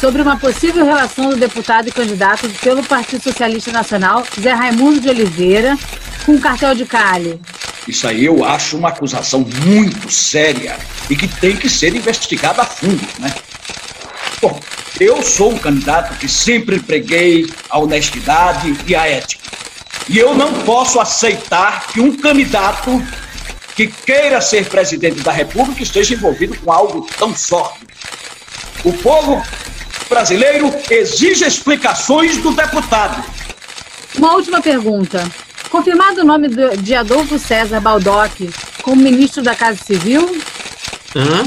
sobre 0.01 0.23
uma 0.23 0.35
possível 0.35 0.83
relação 0.83 1.29
do 1.29 1.35
deputado 1.35 1.87
e 1.87 1.91
candidato 1.91 2.49
pelo 2.59 2.83
Partido 2.83 3.21
Socialista 3.21 3.71
Nacional, 3.71 4.25
Zé 4.41 4.51
Raimundo 4.51 4.99
de 4.99 5.07
Oliveira, 5.07 5.77
com 6.25 6.33
o 6.33 6.41
cartel 6.41 6.73
de 6.73 6.85
Cali. 6.85 7.39
Isso 7.87 8.07
aí 8.07 8.25
eu 8.25 8.43
acho 8.43 8.77
uma 8.77 8.89
acusação 8.89 9.45
muito 9.63 10.11
séria 10.11 10.75
e 11.07 11.15
que 11.15 11.27
tem 11.27 11.55
que 11.55 11.69
ser 11.69 11.95
investigada 11.95 12.63
a 12.63 12.65
fundo, 12.65 13.07
né? 13.19 13.31
Bom, 14.41 14.59
eu 14.99 15.21
sou 15.21 15.51
um 15.51 15.57
candidato 15.59 16.17
que 16.17 16.27
sempre 16.27 16.79
preguei 16.79 17.47
a 17.69 17.77
honestidade 17.77 18.75
e 18.87 18.95
a 18.95 19.07
ética. 19.07 19.51
E 20.09 20.17
eu 20.17 20.33
não 20.33 20.51
posso 20.63 20.99
aceitar 20.99 21.85
que 21.89 22.01
um 22.01 22.17
candidato 22.17 22.89
que 23.75 23.85
queira 23.85 24.41
ser 24.41 24.67
presidente 24.67 25.21
da 25.21 25.31
República 25.31 25.83
esteja 25.83 26.15
envolvido 26.15 26.57
com 26.57 26.71
algo 26.71 27.07
tão 27.19 27.35
sórdido. 27.35 27.85
O 28.83 28.91
povo 28.93 29.43
brasileiro 30.11 30.69
exige 30.89 31.45
explicações 31.45 32.37
do 32.37 32.51
deputado. 32.51 33.23
Uma 34.17 34.33
última 34.33 34.61
pergunta. 34.61 35.25
Confirmado 35.69 36.19
o 36.19 36.25
nome 36.25 36.49
de 36.79 36.93
Adolfo 36.93 37.39
César 37.39 37.79
Baldock 37.79 38.49
como 38.83 39.01
ministro 39.01 39.41
da 39.41 39.55
Casa 39.55 39.79
Civil? 39.81 40.37
Hã? 41.15 41.45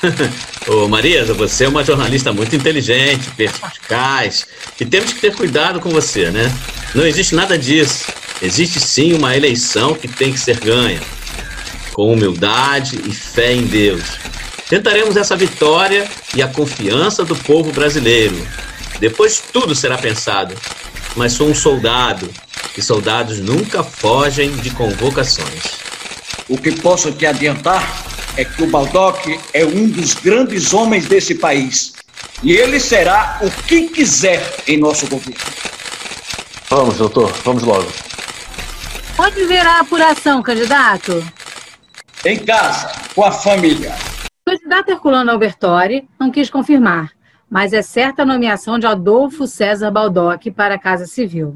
Ô 0.66 0.88
Marisa, 0.88 1.34
você 1.34 1.64
é 1.64 1.68
uma 1.68 1.84
jornalista 1.84 2.32
muito 2.32 2.56
inteligente, 2.56 3.30
perspicaz, 3.36 4.46
e 4.80 4.86
temos 4.86 5.12
que 5.12 5.20
ter 5.20 5.34
cuidado 5.34 5.78
com 5.78 5.90
você, 5.90 6.30
né? 6.30 6.50
Não 6.94 7.06
existe 7.06 7.34
nada 7.34 7.58
disso. 7.58 8.06
Existe 8.40 8.80
sim 8.80 9.12
uma 9.12 9.36
eleição 9.36 9.94
que 9.94 10.08
tem 10.08 10.32
que 10.32 10.40
ser 10.40 10.58
ganha, 10.58 11.00
com 11.92 12.10
humildade 12.10 12.98
e 13.04 13.12
fé 13.12 13.52
em 13.52 13.66
Deus. 13.66 14.02
Tentaremos 14.70 15.16
essa 15.16 15.34
vitória 15.34 16.08
e 16.32 16.40
a 16.40 16.46
confiança 16.46 17.24
do 17.24 17.34
povo 17.34 17.72
brasileiro. 17.72 18.36
Depois 19.00 19.42
tudo 19.52 19.74
será 19.74 19.98
pensado. 19.98 20.54
Mas 21.16 21.32
sou 21.32 21.48
um 21.48 21.54
soldado 21.56 22.32
e 22.78 22.80
soldados 22.80 23.40
nunca 23.40 23.82
fogem 23.82 24.52
de 24.58 24.70
convocações. 24.70 25.64
O 26.48 26.56
que 26.56 26.70
posso 26.70 27.10
te 27.10 27.26
adiantar 27.26 27.84
é 28.36 28.44
que 28.44 28.62
o 28.62 28.68
Baldock 28.68 29.40
é 29.52 29.64
um 29.64 29.88
dos 29.88 30.14
grandes 30.14 30.72
homens 30.72 31.06
desse 31.08 31.34
país. 31.34 31.94
E 32.40 32.52
ele 32.52 32.78
será 32.78 33.40
o 33.42 33.50
que 33.64 33.88
quiser 33.88 34.54
em 34.68 34.76
nosso 34.78 35.08
governo. 35.08 35.34
Vamos, 36.68 36.96
doutor, 36.96 37.32
vamos 37.44 37.64
logo. 37.64 37.90
Onde 39.18 39.46
verá 39.46 39.78
a 39.78 39.80
apuração, 39.80 40.40
candidato? 40.44 41.26
Em 42.24 42.38
casa, 42.38 42.92
com 43.16 43.24
a 43.24 43.32
família. 43.32 43.92
Candidato 44.50 44.90
Herculano 44.90 45.30
Albertori 45.30 46.08
não 46.18 46.28
quis 46.28 46.50
confirmar, 46.50 47.12
mas 47.48 47.72
é 47.72 47.82
certa 47.82 48.22
a 48.22 48.26
nomeação 48.26 48.80
de 48.80 48.86
Adolfo 48.86 49.46
César 49.46 49.92
Baldock 49.92 50.50
para 50.50 50.74
a 50.74 50.78
Casa 50.78 51.06
Civil. 51.06 51.54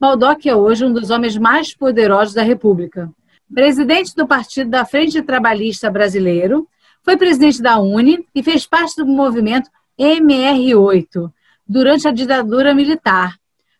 Baldock 0.00 0.48
é 0.48 0.56
hoje 0.56 0.84
um 0.84 0.92
dos 0.92 1.10
homens 1.10 1.38
mais 1.38 1.72
poderosos 1.72 2.34
da 2.34 2.42
República. 2.42 3.08
Presidente 3.54 4.12
do 4.16 4.26
Partido 4.26 4.70
da 4.70 4.84
Frente 4.84 5.22
Trabalhista 5.22 5.88
Brasileiro, 5.88 6.66
foi 7.04 7.16
presidente 7.16 7.62
da 7.62 7.78
UNE 7.78 8.26
e 8.34 8.42
fez 8.42 8.66
parte 8.66 8.96
do 8.96 9.06
movimento 9.06 9.70
MR8 9.96 11.30
durante 11.64 12.08
a 12.08 12.12
ditadura 12.12 12.74
militar, 12.74 13.36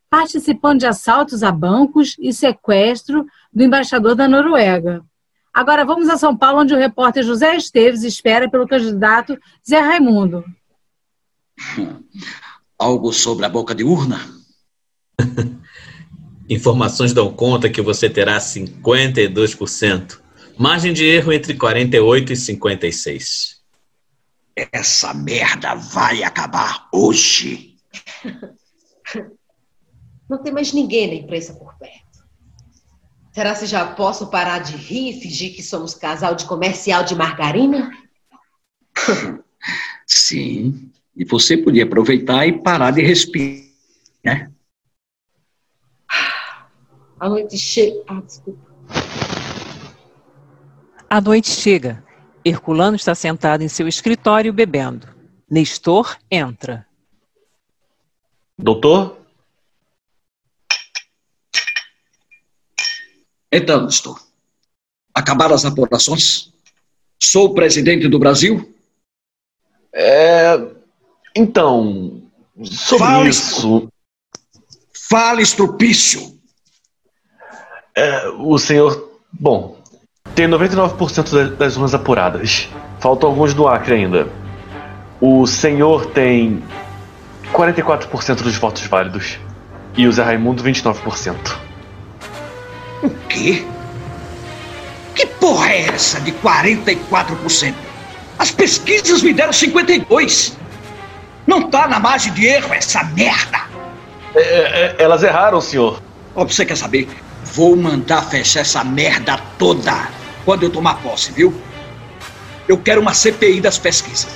participando 0.08 0.78
de 0.78 0.86
assaltos 0.86 1.42
a 1.42 1.50
bancos 1.50 2.14
e 2.16 2.32
sequestro 2.32 3.26
do 3.52 3.64
embaixador 3.64 4.14
da 4.14 4.28
Noruega. 4.28 5.02
Agora 5.52 5.84
vamos 5.84 6.08
a 6.08 6.16
São 6.16 6.36
Paulo, 6.36 6.60
onde 6.60 6.74
o 6.74 6.78
repórter 6.78 7.22
José 7.22 7.56
Esteves 7.56 8.02
espera 8.02 8.50
pelo 8.50 8.66
candidato 8.66 9.38
Zé 9.68 9.78
Raimundo. 9.78 10.44
Algo 12.78 13.12
sobre 13.12 13.44
a 13.44 13.48
boca 13.48 13.74
de 13.74 13.84
urna? 13.84 14.18
Informações 16.48 17.12
dão 17.12 17.32
conta 17.32 17.70
que 17.70 17.82
você 17.82 18.08
terá 18.08 18.38
52%. 18.38 20.20
Margem 20.58 20.92
de 20.92 21.04
erro 21.04 21.32
entre 21.32 21.54
48 21.54 22.32
e 22.32 22.36
56. 22.36 23.62
Essa 24.72 25.14
merda 25.14 25.74
vai 25.74 26.22
acabar 26.22 26.88
hoje. 26.92 27.76
Não 30.28 30.42
tem 30.42 30.52
mais 30.52 30.72
ninguém 30.72 31.08
na 31.08 31.14
imprensa 31.14 31.54
por 31.54 31.76
perto. 31.78 32.01
Será 33.32 33.54
que 33.54 33.64
já 33.64 33.86
posso 33.94 34.26
parar 34.26 34.58
de 34.58 34.76
rir 34.76 35.10
e 35.10 35.20
fingir 35.20 35.56
que 35.56 35.62
somos 35.62 35.94
casal 35.94 36.34
de 36.34 36.44
comercial 36.44 37.02
de 37.02 37.14
margarina? 37.14 37.90
Sim. 40.06 40.92
E 41.16 41.24
você 41.24 41.56
podia 41.56 41.84
aproveitar 41.84 42.46
e 42.46 42.60
parar 42.60 42.90
de 42.90 43.00
respirar, 43.00 43.64
né? 44.22 44.50
A 47.18 47.28
noite 47.28 47.56
chega. 47.56 48.02
Ah, 48.08 48.20
desculpa. 48.20 48.72
A 51.08 51.20
noite 51.20 51.50
chega. 51.50 52.04
Herculano 52.44 52.96
está 52.96 53.14
sentado 53.14 53.62
em 53.62 53.68
seu 53.68 53.86
escritório 53.86 54.52
bebendo. 54.52 55.06
Nestor 55.48 56.18
entra. 56.30 56.86
Doutor? 58.58 59.21
Então, 63.52 63.84
Nestor, 63.84 64.18
acabaram 65.14 65.54
as 65.54 65.64
apurações? 65.64 66.50
Sou 67.22 67.46
o 67.46 67.54
presidente 67.54 68.08
do 68.08 68.18
Brasil? 68.18 68.74
É. 69.94 70.58
Então. 71.36 72.22
Sobre 72.64 73.04
Fala, 73.06 73.28
isso. 73.28 73.88
Fala, 75.08 75.42
estrupício. 75.42 76.38
É, 77.94 78.28
o 78.30 78.58
senhor. 78.58 79.20
Bom, 79.32 79.76
tem 80.34 80.46
99% 80.46 81.30
da- 81.32 81.54
das 81.54 81.76
urnas 81.76 81.94
apuradas. 81.94 82.68
Faltam 83.00 83.28
alguns 83.28 83.52
do 83.54 83.68
Acre 83.68 83.94
ainda. 83.94 84.28
O 85.20 85.46
senhor 85.46 86.06
tem 86.06 86.62
44% 87.52 88.42
dos 88.42 88.56
votos 88.56 88.82
válidos. 88.86 89.38
E 89.96 90.06
o 90.06 90.12
Zé 90.12 90.22
Raimundo, 90.22 90.62
29%. 90.62 91.58
O 93.02 93.10
quê? 93.28 93.64
Que 95.14 95.26
porra 95.26 95.70
é 95.70 95.88
essa 95.88 96.20
de 96.20 96.32
44%? 96.32 97.74
As 98.38 98.50
pesquisas 98.50 99.22
me 99.22 99.32
deram 99.32 99.52
52%. 99.52 100.54
Não 101.46 101.68
tá 101.68 101.88
na 101.88 101.98
margem 101.98 102.32
de 102.32 102.46
erro 102.46 102.72
essa 102.72 103.02
merda. 103.04 103.62
É, 104.34 104.40
é, 104.40 104.96
elas 104.98 105.22
erraram, 105.22 105.60
senhor. 105.60 106.00
Ó, 106.34 106.44
você 106.44 106.64
quer 106.64 106.76
saber? 106.76 107.08
Vou 107.44 107.76
mandar 107.76 108.22
fechar 108.22 108.60
essa 108.60 108.84
merda 108.84 109.38
toda 109.58 110.08
quando 110.44 110.62
eu 110.62 110.70
tomar 110.70 110.94
posse, 111.02 111.32
viu? 111.32 111.52
Eu 112.68 112.78
quero 112.78 113.00
uma 113.00 113.12
CPI 113.12 113.60
das 113.60 113.76
pesquisas. 113.76 114.34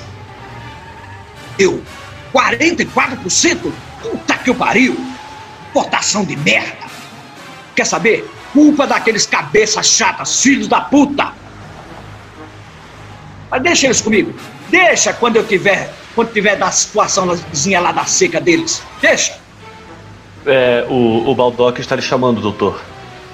Eu? 1.57 1.81
44%? 2.33 3.71
Puta 4.01 4.37
que 4.37 4.49
eu 4.49 4.55
pariu! 4.55 4.95
Votação 5.73 6.23
de 6.25 6.35
merda! 6.35 6.85
Quer 7.75 7.85
saber? 7.85 8.29
Culpa 8.53 8.87
daqueles 8.87 9.25
cabeças 9.25 9.87
chatas, 9.87 10.41
filhos 10.41 10.67
da 10.67 10.81
puta! 10.81 11.33
Mas 13.49 13.61
deixa 13.61 13.87
eles 13.87 14.01
comigo. 14.01 14.33
Deixa 14.69 15.13
quando 15.13 15.37
eu 15.37 15.45
tiver, 15.45 15.93
quando 16.13 16.31
tiver 16.31 16.55
da 16.55 16.69
situaçãozinha 16.71 17.79
lá 17.79 17.91
da 17.91 18.05
seca 18.05 18.41
deles. 18.41 18.81
Deixa. 19.01 19.37
É, 20.45 20.85
o, 20.89 21.29
o 21.29 21.35
Baldock 21.35 21.79
está 21.79 21.95
lhe 21.95 22.01
chamando, 22.01 22.41
doutor. 22.41 22.81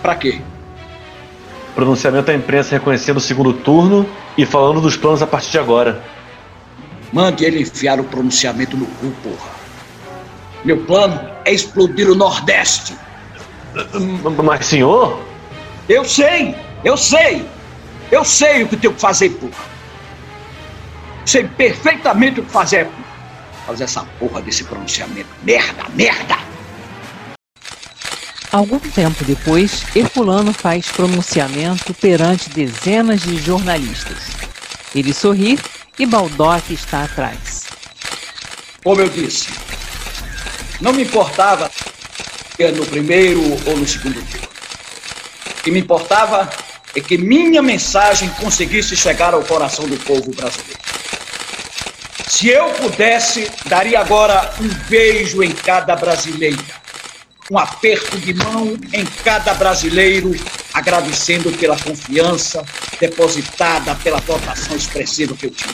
Pra 0.01 0.15
quê? 0.15 0.41
Pronunciamento 1.75 2.29
à 2.29 2.33
imprensa 2.33 2.71
reconhecendo 2.71 3.17
o 3.17 3.21
segundo 3.21 3.53
turno 3.53 4.07
e 4.37 4.45
falando 4.45 4.81
dos 4.81 4.95
planos 4.95 5.21
a 5.21 5.27
partir 5.27 5.51
de 5.51 5.59
agora. 5.59 6.03
Mande 7.11 7.45
ele 7.45 7.61
enfiar 7.61 7.99
o 7.99 8.03
pronunciamento 8.03 8.75
no 8.77 8.85
cu, 8.85 9.11
porra. 9.23 9.53
Meu 10.63 10.77
plano 10.85 11.19
é 11.45 11.51
explodir 11.51 12.09
o 12.09 12.15
Nordeste. 12.15 12.95
Mas, 14.43 14.65
senhor? 14.65 15.23
Eu 15.89 16.05
sei, 16.05 16.55
eu 16.83 16.95
sei. 16.97 17.45
Eu 18.11 18.23
sei 18.23 18.63
o 18.63 18.67
que 18.67 18.77
tenho 18.77 18.93
que 18.93 19.01
fazer, 19.01 19.29
porra. 19.31 19.73
Sei 21.25 21.45
perfeitamente 21.45 22.39
o 22.39 22.43
que 22.43 22.51
fazer, 22.51 22.85
porra. 22.85 23.13
Fazer 23.67 23.83
essa 23.85 24.03
porra 24.19 24.41
desse 24.41 24.63
pronunciamento. 24.63 25.29
Merda, 25.43 25.85
merda! 25.95 26.37
Algum 28.51 28.77
tempo 28.77 29.23
depois, 29.23 29.83
Herculano 29.95 30.53
faz 30.53 30.91
pronunciamento 30.91 31.91
perante 31.95 32.49
dezenas 32.51 33.21
de 33.21 33.37
jornalistas. 33.37 34.27
Ele 34.93 35.11
sorri 35.11 35.57
e 35.97 36.05
Baldock 36.05 36.71
está 36.71 37.05
atrás. 37.05 37.63
Como 38.83 39.01
eu 39.01 39.09
disse, 39.09 39.49
não 40.79 40.93
me 40.93 41.03
importava 41.03 41.71
no 42.59 42.85
primeiro 42.85 43.41
ou 43.65 43.77
no 43.77 43.87
segundo 43.87 44.21
turno. 44.29 44.47
O 45.59 45.63
que 45.63 45.71
me 45.71 45.79
importava 45.79 46.49
é 46.95 46.99
que 46.99 47.17
minha 47.17 47.61
mensagem 47.61 48.29
conseguisse 48.39 48.95
chegar 48.95 49.33
ao 49.33 49.43
coração 49.43 49.87
do 49.87 49.97
povo 49.97 50.31
brasileiro. 50.31 50.79
Se 52.27 52.49
eu 52.49 52.69
pudesse, 52.71 53.51
daria 53.65 53.99
agora 53.99 54.53
um 54.59 54.67
beijo 54.89 55.43
em 55.43 55.51
cada 55.51 55.95
brasileira, 55.95 56.63
um 57.51 57.57
aperto 57.57 58.17
de 58.17 58.33
mão 58.33 58.77
em 58.93 59.05
cada 59.23 59.53
brasileiro, 59.53 60.33
agradecendo 60.73 61.51
pela 61.53 61.77
confiança 61.79 62.63
depositada 62.99 63.95
pela 63.95 64.19
votação 64.19 64.75
expressiva 64.75 65.35
que 65.35 65.47
eu 65.47 65.51
tive. 65.51 65.73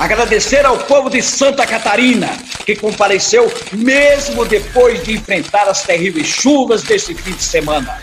Agradecer 0.00 0.64
ao 0.64 0.78
povo 0.78 1.10
de 1.10 1.20
Santa 1.20 1.66
Catarina, 1.66 2.26
que 2.64 2.74
compareceu 2.74 3.52
mesmo 3.70 4.46
depois 4.46 5.04
de 5.04 5.12
enfrentar 5.12 5.68
as 5.68 5.82
terríveis 5.82 6.26
chuvas 6.26 6.82
desse 6.82 7.14
fim 7.14 7.32
de 7.32 7.42
semana. 7.42 8.02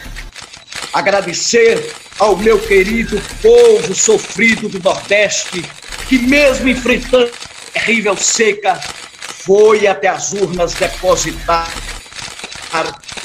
Agradecer 0.94 1.92
ao 2.20 2.38
meu 2.38 2.60
querido 2.60 3.20
povo 3.42 3.96
sofrido 3.96 4.70
do 4.70 4.80
Nordeste, 4.80 5.66
que 6.08 6.20
mesmo 6.20 6.70
enfrentando 6.70 7.32
a 7.32 7.80
terrível 7.80 8.16
seca, 8.16 8.80
foi 9.20 9.88
até 9.88 10.08
as 10.08 10.34
urnas 10.34 10.76
depositar 10.76 11.68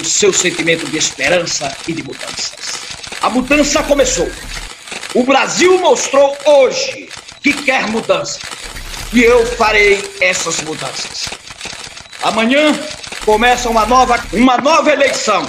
o 0.00 0.04
seu 0.04 0.32
sentimento 0.32 0.87
de 0.87 0.96
esperança 0.96 1.76
e 1.87 1.92
de 1.92 2.02
mudanças. 2.02 2.54
A 3.20 3.28
mudança 3.28 3.82
começou. 3.82 4.30
O 5.12 5.24
Brasil 5.24 5.78
mostrou 5.78 6.35
hoje 6.46 7.12
que 7.42 7.52
quer 7.52 7.88
mudança. 7.88 8.38
E 9.12 9.22
eu 9.22 9.44
farei 9.57 10.02
essas 10.20 10.61
mudanças. 10.62 11.28
Amanhã 12.22 12.72
começa 13.24 13.68
uma 13.68 13.85
nova, 13.85 14.22
uma 14.33 14.57
nova 14.59 14.90
eleição. 14.90 15.48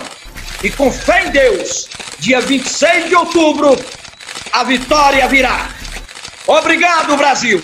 E 0.64 0.70
com 0.72 0.92
fé 0.92 1.26
em 1.28 1.32
Deus, 1.32 1.90
dia 2.20 2.42
26 2.42 3.10
de 3.10 3.16
outubro, 3.16 3.78
a 4.52 4.64
vitória 4.64 5.28
virá. 5.28 5.70
Obrigado, 6.48 7.16
Brasil! 7.16 7.62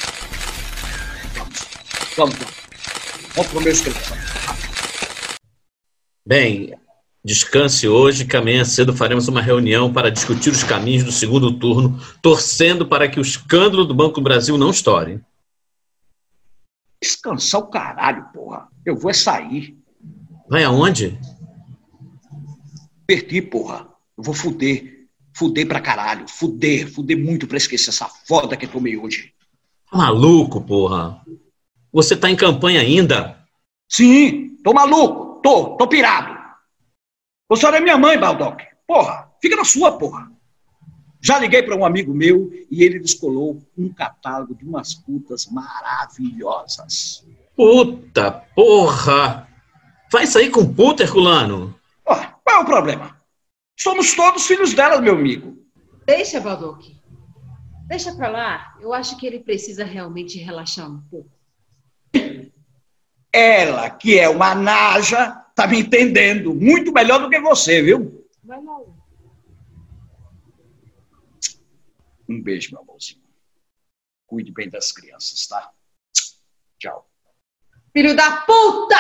Vamos, 1.36 1.60
vamos, 2.16 2.36
vamos. 2.36 2.60
Vamos 3.36 3.52
para 3.52 3.60
o 3.60 3.62
meu 3.62 3.72
escritório. 3.72 4.24
Bem, 6.26 6.74
descanse 7.30 7.88
hoje, 7.88 8.26
que 8.26 8.36
amanhã 8.36 8.66
cedo 8.66 8.92
faremos 8.92 9.28
uma 9.28 9.40
reunião 9.40 9.94
para 9.94 10.10
discutir 10.10 10.50
os 10.50 10.64
caminhos 10.64 11.04
do 11.04 11.12
segundo 11.12 11.54
turno, 11.60 12.02
torcendo 12.24 12.88
para 12.88 13.08
que 13.08 13.20
o 13.20 13.22
escândalo 13.22 13.86
do 13.86 13.94
Banco 13.94 14.16
do 14.16 14.24
Brasil 14.24 14.58
não 14.58 14.72
estoure. 14.72 15.22
Descansar 17.00 17.62
o 17.62 17.68
caralho, 17.68 18.26
porra. 18.34 18.68
Eu 18.84 18.98
vou 18.98 19.12
é 19.12 19.14
sair. 19.14 19.78
Vai 20.50 20.64
aonde? 20.64 21.20
Perdi, 23.06 23.44
porra. 23.44 23.88
Eu 24.18 24.24
vou 24.24 24.34
fuder. 24.34 25.08
Fuder 25.32 25.68
pra 25.68 25.80
caralho. 25.80 26.28
Fuder, 26.28 26.92
fuder 26.92 27.18
muito 27.18 27.46
pra 27.46 27.58
esquecer 27.58 27.92
essa 27.92 28.08
foda 28.28 28.58
que 28.58 28.66
eu 28.66 28.72
tomei 28.72 28.98
hoje. 28.98 29.32
Maluco, 29.94 30.62
porra. 30.62 31.22
Você 31.94 32.18
tá 32.18 32.28
em 32.28 32.36
campanha 32.36 32.82
ainda? 32.82 33.38
Sim, 33.88 34.58
tô 34.64 34.74
maluco. 34.74 35.40
Tô, 35.44 35.78
tô 35.78 35.88
pirado. 35.88 36.39
Você 37.50 37.66
é 37.66 37.80
minha 37.80 37.98
mãe, 37.98 38.16
Baldock. 38.16 38.64
Porra, 38.86 39.28
fica 39.42 39.56
na 39.56 39.66
sua, 39.66 39.98
porra. 39.98 40.32
Já 41.20 41.40
liguei 41.40 41.64
para 41.64 41.76
um 41.76 41.84
amigo 41.84 42.14
meu 42.14 42.52
e 42.70 42.84
ele 42.84 43.00
descolou 43.00 43.60
um 43.76 43.92
catálogo 43.92 44.54
de 44.54 44.64
umas 44.64 44.94
putas 44.94 45.48
maravilhosas. 45.48 47.26
Puta 47.56 48.32
porra! 48.56 49.48
Vai 50.12 50.28
sair 50.28 50.52
com 50.52 50.74
puta, 50.74 51.04
Herculano? 51.04 51.76
Ah, 52.08 52.36
qual 52.44 52.58
é 52.58 52.64
o 52.64 52.66
problema? 52.66 53.18
Somos 53.78 54.14
todos 54.14 54.46
filhos 54.46 54.74
dela, 54.74 55.02
meu 55.02 55.14
amigo. 55.16 55.58
Deixa, 56.06 56.40
Baldock. 56.40 57.00
Deixa 57.88 58.14
pra 58.14 58.30
lá. 58.30 58.76
Eu 58.80 58.94
acho 58.94 59.18
que 59.18 59.26
ele 59.26 59.40
precisa 59.40 59.84
realmente 59.84 60.38
relaxar 60.38 60.90
um 60.90 61.02
pouco. 61.10 61.32
Ela, 63.34 63.90
que 63.90 64.18
é 64.18 64.30
uma 64.30 64.56
naja, 64.56 65.46
tá 65.60 65.68
me 65.68 65.82
entendendo 65.82 66.56
muito 66.56 66.94
melhor 66.94 67.20
do 67.20 67.30
que 67.30 67.38
você, 67.42 67.82
viu? 67.82 68.26
Vai 68.46 68.64
lá. 68.64 68.80
Um 72.30 72.42
beijo, 72.42 72.72
meu 72.72 72.82
amorzinho. 72.82 73.22
Cuide 74.26 74.54
bem 74.54 74.70
das 74.70 74.94
crianças, 74.94 75.46
tá? 75.48 75.70
Tchau. 76.80 77.10
Filho 77.92 78.16
da 78.16 78.38
puta! 78.42 78.96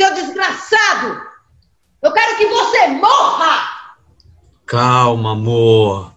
Seu 0.00 0.14
desgraçado! 0.14 1.26
Eu 2.00 2.12
quero 2.12 2.36
que 2.36 2.46
você 2.46 2.86
morra! 2.88 3.96
Calma, 4.64 5.32
amor. 5.32 6.14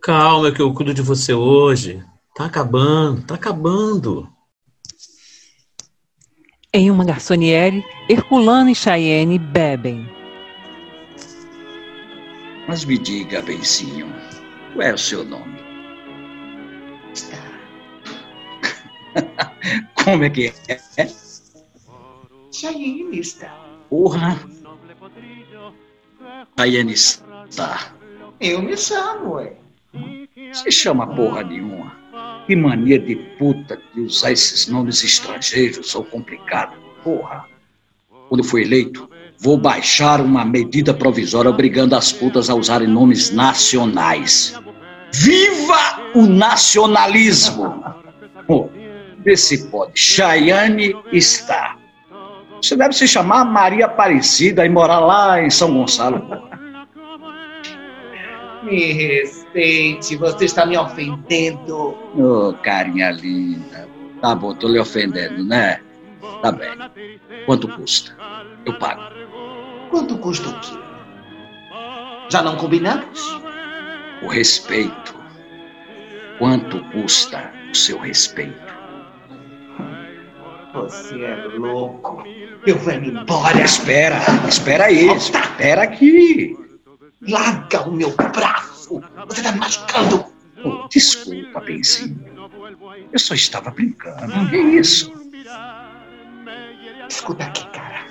Calma 0.00 0.52
que 0.52 0.62
eu 0.62 0.72
cuido 0.72 0.94
de 0.94 1.02
você 1.02 1.34
hoje. 1.34 2.00
Tá 2.36 2.44
acabando, 2.44 3.26
tá 3.26 3.34
acabando. 3.34 4.32
Em 6.76 6.90
uma 6.90 7.06
garçoniere, 7.06 7.82
Herculano 8.06 8.68
e 8.68 8.74
Cheyenne 8.74 9.38
bebem. 9.38 10.06
Mas 12.68 12.84
me 12.84 12.98
diga, 12.98 13.40
Benzinho, 13.40 14.12
qual 14.74 14.86
é 14.86 14.92
o 14.92 14.98
seu 14.98 15.24
nome? 15.24 15.58
Está. 17.14 17.38
Como 20.04 20.24
é 20.24 20.28
que 20.28 20.52
é? 20.68 20.78
Chayenne 22.52 23.20
está. 23.20 23.58
Porra. 23.88 24.38
Cheyenne 26.58 26.92
está. 26.92 27.94
Eu 28.38 28.60
me 28.60 28.76
chamo, 28.76 29.36
ué. 29.36 29.56
Você 30.52 30.70
chama 30.70 31.06
porra 31.06 31.42
nenhuma. 31.42 31.85
Que 32.46 32.54
mania 32.54 32.98
de 32.98 33.16
puta 33.38 33.80
de 33.94 34.02
usar 34.02 34.32
esses 34.32 34.68
nomes 34.68 35.02
estrangeiros 35.02 35.94
ou 35.94 36.04
complicados. 36.04 36.76
Porra. 37.02 37.44
Quando 38.28 38.40
eu 38.40 38.44
for 38.44 38.60
eleito, 38.60 39.08
vou 39.38 39.56
baixar 39.56 40.20
uma 40.20 40.44
medida 40.44 40.94
provisória 40.94 41.50
obrigando 41.50 41.96
as 41.96 42.12
putas 42.12 42.48
a 42.48 42.54
usarem 42.54 42.88
nomes 42.88 43.30
nacionais. 43.30 44.58
Viva 45.12 46.10
o 46.14 46.26
nacionalismo! 46.26 47.84
Pô, 48.46 48.68
vê 49.24 49.36
se 49.36 49.68
pode. 49.68 49.98
Chayane 49.98 50.94
está. 51.12 51.76
Você 52.62 52.76
deve 52.76 52.94
se 52.94 53.06
chamar 53.06 53.44
Maria 53.44 53.86
Aparecida 53.86 54.64
e 54.64 54.68
morar 54.68 55.00
lá 55.00 55.42
em 55.42 55.50
São 55.50 55.72
Gonçalo. 55.72 56.22
Me 58.62 58.92
respeite, 59.56 60.16
você 60.16 60.44
está 60.44 60.66
me 60.66 60.76
ofendendo. 60.76 61.96
Ô, 62.14 62.54
carinha 62.62 63.10
linda. 63.10 63.88
Tá 64.20 64.34
bom, 64.34 64.54
tô 64.54 64.68
lhe 64.68 64.78
ofendendo, 64.78 65.42
né? 65.44 65.80
Tá 66.42 66.52
bem. 66.52 66.70
Quanto 67.46 67.68
custa? 67.68 68.16
Eu 68.64 68.78
pago. 68.78 69.02
Quanto 69.90 70.18
custa 70.18 70.48
o 70.48 70.60
quê? 70.60 70.78
Já 72.28 72.42
não 72.42 72.56
combinamos? 72.56 73.40
O 74.22 74.28
respeito. 74.28 75.14
Quanto 76.38 76.82
custa 76.90 77.50
o 77.70 77.74
seu 77.74 77.98
respeito? 77.98 78.76
Você 80.74 81.24
é 81.24 81.36
louco. 81.56 82.22
Eu 82.66 82.76
vou 82.78 82.92
embora. 82.92 83.62
Espera, 83.62 84.18
espera 84.46 84.84
aí, 84.86 85.06
espera 85.08 85.82
aqui. 85.84 86.54
Larga 87.22 87.88
o 87.88 87.92
meu 87.92 88.10
braço. 88.10 88.75
Você 88.88 89.40
está 89.40 89.52
machucando. 89.52 90.24
Desculpa, 90.90 91.60
Benzinho. 91.60 92.24
Eu 93.12 93.18
só 93.18 93.34
estava 93.34 93.70
brincando. 93.70 94.48
Que 94.48 94.56
isso? 94.56 95.12
Escuta 97.08 97.44
aqui, 97.44 97.66
cara. 97.70 98.06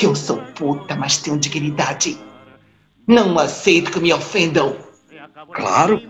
Eu 0.00 0.14
sou 0.14 0.38
puta, 0.54 0.94
mas 0.94 1.18
tenho 1.18 1.38
dignidade. 1.38 2.18
Não 3.06 3.38
aceito 3.38 3.90
que 3.90 4.00
me 4.00 4.12
ofendam. 4.12 4.76
Claro, 5.52 6.00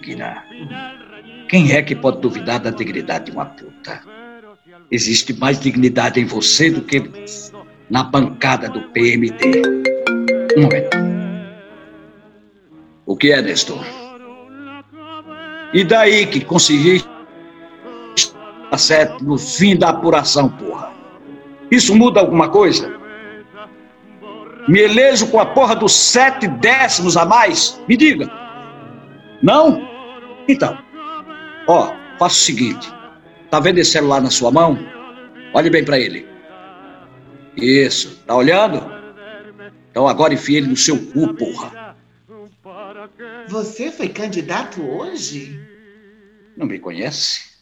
Guiná. 0.00 0.44
Quem 1.48 1.72
é 1.72 1.82
que 1.82 1.94
pode 1.94 2.20
duvidar 2.20 2.60
da 2.60 2.70
dignidade 2.70 3.26
de 3.26 3.32
uma 3.32 3.46
puta? 3.46 4.00
Existe 4.90 5.32
mais 5.34 5.58
dignidade 5.58 6.20
em 6.20 6.24
você 6.24 6.70
do 6.70 6.82
que 6.82 7.02
na 7.90 8.04
bancada 8.04 8.68
do 8.68 8.82
PMT. 8.90 9.62
Um 10.56 10.62
momento. 10.62 11.13
O 13.06 13.16
que 13.16 13.32
é, 13.32 13.42
Nestor? 13.42 13.84
E 15.72 15.84
daí 15.84 16.26
que 16.26 16.44
consegui 16.44 17.04
estar 18.16 18.78
certo 18.78 19.24
no 19.24 19.36
fim 19.36 19.76
da 19.76 19.90
apuração, 19.90 20.48
porra? 20.48 20.92
Isso 21.70 21.94
muda 21.94 22.20
alguma 22.20 22.48
coisa? 22.48 22.92
Me 24.68 24.80
elejo 24.80 25.26
com 25.26 25.38
a 25.38 25.46
porra 25.46 25.74
dos 25.74 25.92
sete 25.92 26.46
décimos 26.46 27.16
a 27.16 27.24
mais? 27.26 27.80
Me 27.86 27.96
diga. 27.96 28.30
Não? 29.42 29.86
Então, 30.48 30.78
ó, 31.66 31.92
faça 32.18 32.34
o 32.34 32.38
seguinte. 32.38 32.92
Tá 33.50 33.60
vendo 33.60 33.78
esse 33.78 33.90
celular 33.90 34.22
na 34.22 34.30
sua 34.30 34.50
mão? 34.50 34.78
Olhe 35.52 35.68
bem 35.68 35.84
para 35.84 35.98
ele. 35.98 36.26
Isso, 37.56 38.22
tá 38.26 38.34
olhando? 38.34 38.82
Então 39.90 40.08
agora 40.08 40.34
enfia 40.34 40.58
ele 40.58 40.68
no 40.68 40.76
seu 40.76 40.98
cu, 41.12 41.34
porra. 41.34 41.83
Você 43.48 43.90
foi 43.92 44.08
candidato 44.08 44.82
hoje? 44.82 45.58
Não 46.56 46.66
me 46.66 46.78
conhece? 46.78 47.54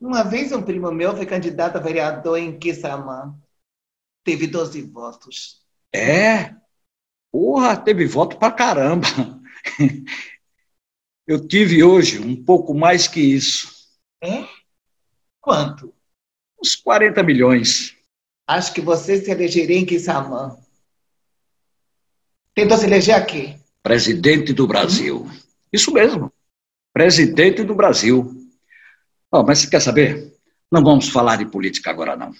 Uma 0.00 0.22
vez 0.22 0.52
um 0.52 0.62
primo 0.62 0.92
meu 0.92 1.16
foi 1.16 1.26
candidato 1.26 1.76
a 1.76 1.80
vereador 1.80 2.38
em 2.38 2.58
Quissamã. 2.58 3.34
Teve 4.22 4.46
12 4.46 4.82
votos. 4.82 5.64
É? 5.92 6.54
Porra, 7.32 7.76
teve 7.76 8.06
voto 8.06 8.38
pra 8.38 8.52
caramba. 8.52 9.06
Eu 11.26 11.46
tive 11.46 11.82
hoje 11.82 12.20
um 12.20 12.44
pouco 12.44 12.72
mais 12.72 13.08
que 13.08 13.20
isso. 13.20 13.68
É? 14.22 14.46
Quanto? 15.40 15.92
Uns 16.62 16.76
40 16.76 17.22
milhões. 17.22 17.96
Acho 18.46 18.72
que 18.72 18.80
você 18.80 19.20
se 19.20 19.30
elegeria 19.30 19.76
em 19.76 19.84
Quissamã. 19.84 20.56
Tentou 22.54 22.78
se 22.78 22.86
eleger 22.86 23.16
aqui. 23.16 23.65
Presidente 23.86 24.52
do 24.52 24.66
Brasil. 24.66 25.30
Isso 25.72 25.92
mesmo. 25.92 26.32
Presidente 26.92 27.62
do 27.62 27.72
Brasil. 27.72 28.34
Ó, 29.30 29.44
mas 29.44 29.60
você 29.60 29.70
quer 29.70 29.78
saber? 29.78 30.34
Não 30.72 30.82
vamos 30.82 31.08
falar 31.08 31.36
de 31.36 31.46
política 31.46 31.88
agora, 31.88 32.16
não. 32.16 32.32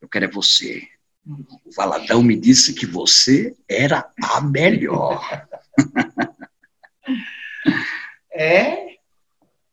Eu 0.00 0.08
quero 0.08 0.24
é 0.24 0.28
você. 0.28 0.82
O 1.26 1.70
Valadão 1.76 2.22
me 2.22 2.34
disse 2.34 2.72
que 2.72 2.86
você 2.86 3.54
era 3.68 4.10
a 4.24 4.40
melhor. 4.40 5.46
É? 8.32 8.94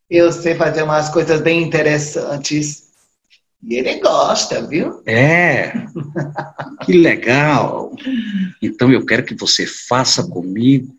Eu 0.09 0.29
sei 0.33 0.55
fazer 0.55 0.83
umas 0.83 1.07
coisas 1.07 1.39
bem 1.39 1.63
interessantes. 1.63 2.86
E 3.63 3.75
ele 3.75 3.99
gosta, 3.99 4.65
viu? 4.65 5.01
É, 5.05 5.73
que 6.85 6.93
legal. 6.93 7.91
Então 8.61 8.91
eu 8.91 9.05
quero 9.05 9.23
que 9.23 9.35
você 9.35 9.65
faça 9.65 10.25
comigo 10.27 10.95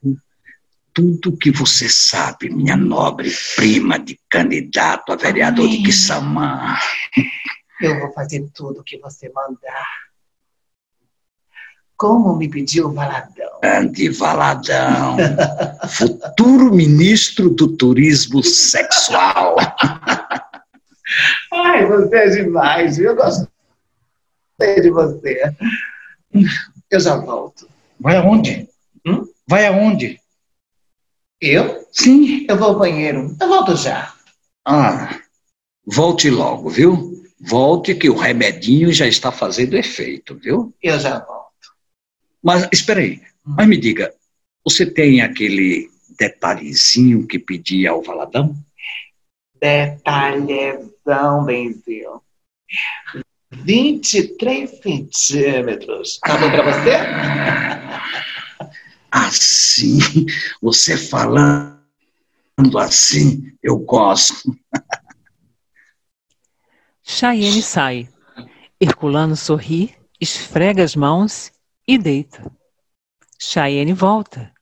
tudo 0.93 1.31
o 1.31 1.37
que 1.37 1.53
você 1.53 1.89
sabe, 1.89 2.51
minha 2.51 2.77
nobre 2.77 3.31
prima 3.55 4.01
de 4.01 4.19
candidato 4.29 5.13
a 5.13 5.17
vereador 5.17 5.69
de 5.69 5.75
Amém. 5.75 5.85
Quissamã. 5.85 6.77
Eu 7.81 8.01
vou 8.01 8.13
fazer 8.13 8.45
tudo 8.53 8.81
o 8.81 8.83
que 8.83 8.99
você 8.99 9.31
mandar. 9.33 9.87
Como 11.97 12.37
me 12.37 12.49
pediu 12.49 12.89
o 12.89 12.93
Valadão. 12.93 13.61
Ande 13.63 14.09
Valadão, 14.09 15.17
futuro 15.89 16.75
ministro 16.75 17.49
do 17.51 17.77
turismo 17.77 18.43
sexual. 18.43 19.57
Ai, 21.69 21.85
você 21.85 22.17
é 22.17 22.29
demais? 22.31 22.99
Eu 22.99 23.15
gostei 23.15 23.47
de 24.81 24.91
você. 24.91 25.55
Eu 26.91 26.99
já 26.99 27.17
volto. 27.17 27.69
Vai 28.01 28.17
aonde? 28.17 28.67
Hum? 29.07 29.27
Vai 29.47 29.67
aonde? 29.67 30.19
Eu? 31.39 31.87
Sim. 31.93 32.47
Eu 32.49 32.57
vou 32.57 32.69
ao 32.69 32.79
banheiro. 32.79 33.37
Eu 33.39 33.49
volto 33.49 33.77
já. 33.77 34.15
Ah, 34.67 35.21
volte 35.87 36.31
logo, 36.31 36.71
viu? 36.71 37.23
Volte 37.39 37.95
que 37.95 38.09
o 38.09 38.17
remedinho 38.17 38.91
já 38.91 39.07
está 39.07 39.31
fazendo 39.31 39.77
efeito, 39.77 40.37
viu? 40.37 40.75
Eu 40.83 40.99
já 40.99 41.19
volto. 41.19 41.53
Mas 42.43 42.67
espera 42.73 43.01
aí. 43.01 43.21
Mas 43.45 43.69
me 43.69 43.77
diga, 43.77 44.15
você 44.65 44.87
tem 44.87 45.21
aquele 45.21 45.91
detalhezinho 46.19 47.27
que 47.27 47.39
pedia 47.39 47.91
ao 47.91 48.03
Valadão? 48.03 48.57
Detalhezão, 49.61 51.45
Benzinho. 51.45 52.23
23 53.51 54.71
centímetros. 54.81 56.19
Tá 56.19 56.37
bom 56.37 56.51
pra 56.51 56.63
você? 56.63 56.91
Assim, 59.11 59.99
você 60.61 60.97
falando 60.97 61.79
assim, 62.77 63.53
eu 63.63 63.79
gosto. 63.79 64.55
Chayenne 67.03 67.63
sai. 67.63 68.09
Herculano 68.79 69.35
sorri, 69.35 69.95
esfrega 70.21 70.85
as 70.85 70.95
mãos 70.95 71.51
e 71.87 71.97
deita. 71.97 72.53
Chayenne 73.39 73.95
volta. 73.95 74.53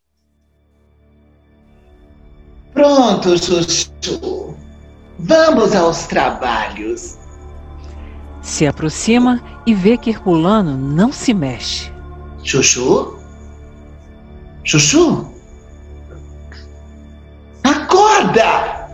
Pronto, 2.72 3.36
Chuchu. 3.36 4.55
Vamos 5.18 5.74
aos 5.74 6.06
trabalhos. 6.06 7.16
Se 8.42 8.66
aproxima 8.66 9.40
e 9.66 9.74
vê 9.74 9.96
que 9.96 10.10
Herculano 10.10 10.76
não 10.76 11.10
se 11.10 11.32
mexe. 11.32 11.90
Chuchu? 12.44 13.18
Chuchu? 14.62 15.26
Acorda! 17.64 18.90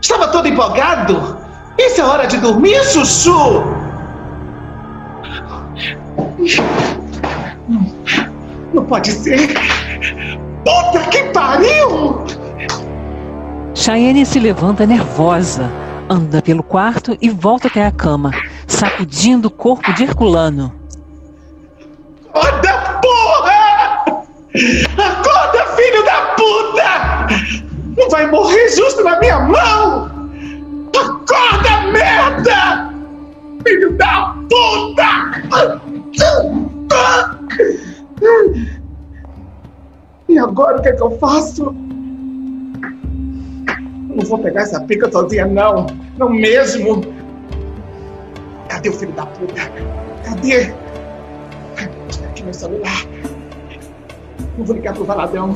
Estava 0.00 0.28
todo 0.28 0.48
empolgado? 0.48 1.38
Isso 1.78 2.00
é 2.00 2.04
hora 2.04 2.26
de 2.26 2.38
dormir, 2.38 2.82
Chuchu! 2.84 3.62
Não, 8.72 8.84
pode 8.86 9.12
ser! 9.12 9.54
Puta 10.64 11.08
que 11.10 11.22
pariu! 11.32 12.39
Chayenne 13.90 14.24
se 14.24 14.38
levanta 14.38 14.86
nervosa, 14.86 15.68
anda 16.08 16.40
pelo 16.40 16.62
quarto 16.62 17.18
e 17.20 17.28
volta 17.28 17.66
até 17.66 17.84
a 17.84 17.90
cama, 17.90 18.30
sacudindo 18.64 19.48
o 19.48 19.50
corpo 19.50 19.92
de 19.94 20.04
Herculano. 20.04 20.72
Acorda, 22.32 23.00
porra! 23.02 24.04
Acorda, 24.96 25.66
filho 25.74 26.04
da 26.04 26.20
puta! 26.36 27.26
Não 27.98 28.08
vai 28.10 28.30
morrer 28.30 28.68
justo 28.68 29.02
na 29.02 29.18
minha 29.18 29.40
mão! 29.40 30.08
Acorda, 30.96 31.80
merda! 31.90 32.92
Filho 33.66 33.96
da 33.96 34.36
puta! 34.48 35.02
E 40.28 40.38
agora 40.38 40.78
o 40.78 40.80
que 40.80 40.90
é 40.90 40.92
que 40.92 41.02
eu 41.02 41.18
faço? 41.18 41.89
Não 44.14 44.26
vou 44.26 44.38
pegar 44.38 44.62
essa 44.62 44.80
pica 44.80 45.10
sozinha, 45.10 45.46
não. 45.46 45.86
Não 46.18 46.28
mesmo. 46.28 47.02
Cadê 48.68 48.88
o 48.88 48.92
filho 48.92 49.12
da 49.12 49.26
puta? 49.26 49.70
Cadê? 50.24 50.72
Está 52.08 52.24
aqui 52.24 52.42
meu 52.42 52.54
celular. 52.54 53.06
Não 54.58 54.64
vou 54.64 54.74
ligar 54.74 54.94
pro 54.94 55.04
Valadão. 55.04 55.54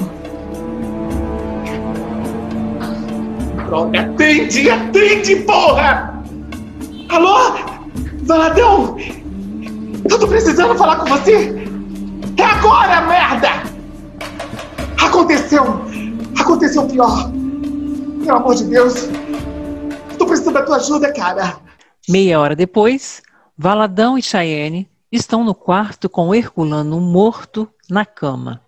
Droga, 3.66 4.00
atende, 4.00 4.70
atende, 4.70 5.36
porra! 5.36 6.22
Alô? 7.08 7.56
Valadão? 8.22 8.96
Eu 10.08 10.18
tô 10.18 10.28
precisando 10.28 10.76
falar 10.76 10.96
com 10.96 11.06
você! 11.06 11.66
É 12.36 12.42
agora, 12.42 13.00
merda! 13.02 13.48
Aconteceu! 15.00 15.64
Aconteceu 16.38 16.86
pior! 16.86 17.32
Pelo 18.24 18.38
amor 18.38 18.54
de 18.54 18.64
Deus! 18.64 18.94
Tô 20.18 20.26
precisando 20.26 20.54
da 20.54 20.62
tua 20.62 20.76
ajuda, 20.76 21.12
cara! 21.12 21.58
Meia 22.08 22.40
hora 22.40 22.56
depois, 22.56 23.22
Valadão 23.56 24.16
e 24.16 24.22
Chayenne 24.22 24.90
estão 25.12 25.44
no 25.44 25.54
quarto 25.54 26.08
com 26.08 26.34
Herculano 26.34 26.98
morto 27.00 27.68
na 27.88 28.06
cama. 28.06 28.62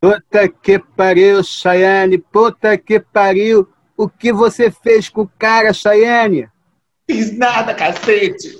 Puta 0.00 0.48
que 0.48 0.78
pariu, 0.78 1.44
Chayenne! 1.44 2.16
Puta 2.16 2.78
que 2.78 2.98
pariu! 2.98 3.68
O 3.94 4.08
que 4.08 4.32
você 4.32 4.70
fez 4.70 5.10
com 5.10 5.22
o 5.22 5.30
cara, 5.38 5.72
Chayenne? 5.74 6.48
Fiz 7.10 7.36
nada, 7.36 7.74
cacete! 7.74 8.58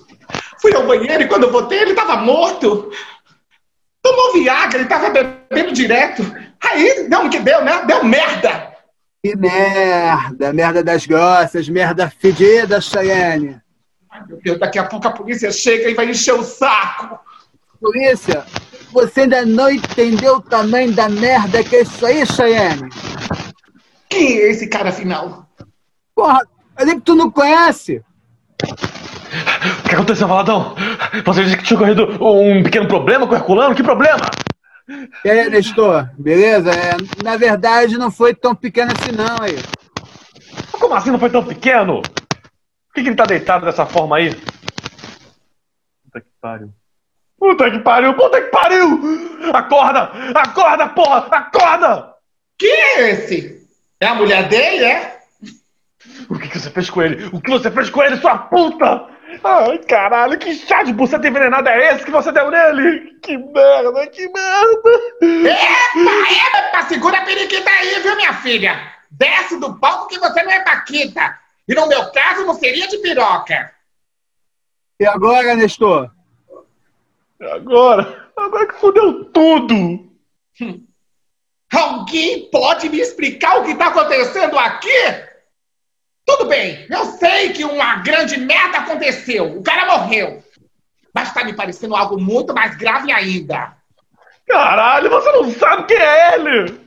Fui 0.61 0.75
ao 0.75 0.87
banheiro 0.87 1.23
e 1.23 1.29
quando 1.29 1.45
eu 1.45 1.53
voltei 1.53 1.79
ele 1.79 1.95
tava 1.95 2.19
morto! 2.19 2.91
Tomou 4.03 4.35
Viagra, 4.35 4.81
ele 4.81 4.89
tava 4.89 5.09
bebendo 5.09 5.73
direto! 5.73 6.23
Aí, 6.61 7.09
deu 7.09 7.25
no 7.25 7.31
que 7.31 7.39
deu, 7.39 7.65
né? 7.65 7.83
Deu 7.87 8.05
merda! 8.05 8.78
Que 9.29 9.37
merda! 9.37 10.55
Merda 10.55 10.83
das 10.83 11.05
grossas, 11.05 11.69
merda 11.69 12.09
fedida, 12.09 12.81
Chayenne! 12.81 13.61
Ai, 14.11 14.23
meu 14.27 14.41
Deus, 14.43 14.59
daqui 14.59 14.79
a 14.79 14.85
pouco 14.85 15.07
a 15.07 15.11
polícia 15.11 15.53
chega 15.53 15.91
e 15.91 15.95
vai 15.95 16.09
encher 16.09 16.33
o 16.33 16.43
saco! 16.43 17.19
Polícia, 17.79 18.47
você 18.91 19.23
ainda 19.23 19.45
não 19.45 19.71
entendeu 19.71 20.37
o 20.37 20.41
tamanho 20.41 20.93
da 20.93 21.11
merda 21.11 21.63
que 21.63 21.77
é 21.77 21.83
isso 21.83 22.07
aí, 22.07 22.25
Chayenne? 22.25 22.89
Quem 24.09 24.39
é 24.39 24.51
esse 24.51 24.67
cara 24.67 24.89
afinal? 24.89 25.47
Porra, 26.15 26.41
ali 26.75 26.95
que 26.95 27.03
tu 27.03 27.15
não 27.15 27.31
conhece? 27.31 28.03
O 29.85 29.89
que 29.91 29.95
aconteceu, 29.95 30.27
Valadão? 30.27 30.75
Você 31.27 31.45
disse 31.45 31.57
que 31.59 31.65
tinha 31.65 31.77
ocorrido 31.77 32.07
um 32.25 32.63
pequeno 32.63 32.89
problema 32.89 33.27
com 33.27 33.35
o 33.35 33.37
Herculano? 33.37 33.75
Que 33.75 33.83
problema? 33.83 34.23
E 35.25 35.29
aí, 35.31 35.51
Nestor, 35.51 36.09
beleza? 36.19 36.71
É, 36.71 37.23
na 37.23 37.37
verdade, 37.37 37.99
não 37.99 38.11
foi 38.11 38.35
tão 38.35 38.55
pequeno 38.55 38.91
assim, 38.93 39.13
não, 39.13 39.37
aí. 39.43 39.57
Como 40.73 40.95
assim 40.95 41.11
não 41.11 41.19
foi 41.19 41.29
tão 41.29 41.45
pequeno? 41.45 42.01
Por 42.01 42.95
que, 42.95 43.03
que 43.03 43.09
ele 43.09 43.17
tá 43.17 43.27
deitado 43.27 43.67
dessa 43.67 43.85
forma 43.85 44.17
aí? 44.17 44.35
Puta 46.05 46.21
que 46.21 46.31
pariu. 46.41 46.73
Puta 47.39 47.71
que 47.71 47.79
pariu, 47.81 48.15
puta 48.15 48.41
que 48.41 48.49
pariu! 48.49 49.01
Acorda! 49.55 50.11
Acorda, 50.35 50.89
porra! 50.89 51.27
Acorda! 51.31 52.15
Quem 52.59 52.73
é 52.73 53.11
esse? 53.11 53.69
É 54.01 54.07
a 54.07 54.15
mulher 54.15 54.49
dele, 54.49 54.85
é? 54.85 55.19
O 56.29 56.39
que, 56.39 56.49
que 56.49 56.59
você 56.59 56.71
fez 56.71 56.89
com 56.89 57.03
ele? 57.03 57.29
O 57.33 57.41
que 57.41 57.51
você 57.51 57.71
fez 57.71 57.91
com 57.91 58.03
ele, 58.03 58.17
sua 58.17 58.39
puta? 58.39 59.07
Ai, 59.45 59.79
caralho, 59.79 60.39
que 60.39 60.55
chá 60.55 60.83
de 60.83 60.93
buceta 60.93 61.29
envenenada 61.29 61.71
é 61.71 61.95
esse 61.95 62.05
que 62.05 62.11
você 62.11 62.33
deu 62.33 62.51
nele? 62.51 63.19
Que 63.21 63.37
merda, 63.37 64.07
que 64.09 64.29
merda! 64.29 64.91
Epa, 65.23 66.59
epa, 66.59 66.83
segura 66.89 67.19
a 67.19 67.25
periquita 67.25 67.71
aí, 67.71 68.01
viu, 68.01 68.17
minha 68.17 68.35
filha? 68.35 68.93
Desce 69.11 69.59
do 69.59 69.79
palco 69.79 70.09
que 70.09 70.19
você 70.19 70.43
não 70.43 70.51
é 70.51 70.61
paquita. 70.61 71.39
E 71.67 71.75
no 71.75 71.87
meu 71.87 72.11
caso, 72.11 72.45
não 72.47 72.55
seria 72.55 72.89
de 72.89 72.99
piroca. 72.99 73.73
E 75.01 75.07
agora, 75.07 75.55
Nestor? 75.55 76.11
Agora, 77.41 78.31
agora 78.37 78.67
que 78.67 78.81
fudeu 78.81 79.25
tudo! 79.27 80.09
Alguém 81.73 82.49
pode 82.51 82.89
me 82.89 82.99
explicar 82.99 83.59
o 83.59 83.65
que 83.65 83.73
está 83.73 83.89
acontecendo 83.89 84.59
aqui? 84.59 85.28
Tudo 86.29 86.45
bem, 86.45 86.87
eu 86.91 87.07
sei 87.07 87.55
que 87.55 87.65
uma 87.65 87.97
grande 87.97 88.37
merda 88.37 88.81
aconteceu. 88.81 89.57
O 89.57 89.63
cara 89.63 89.87
morreu. 89.87 90.45
Mas 91.15 91.29
está 91.29 91.43
me 91.43 91.55
parecendo 91.55 91.97
algo 91.97 92.21
muito 92.21 92.53
mais 92.53 92.77
grave 92.77 93.11
ainda. 93.11 93.75
Caralho, 94.47 95.09
você 95.09 95.33
não 95.33 95.51
sabe 95.53 95.85
quem 95.85 95.97
é 95.97 96.35
ele! 96.35 96.81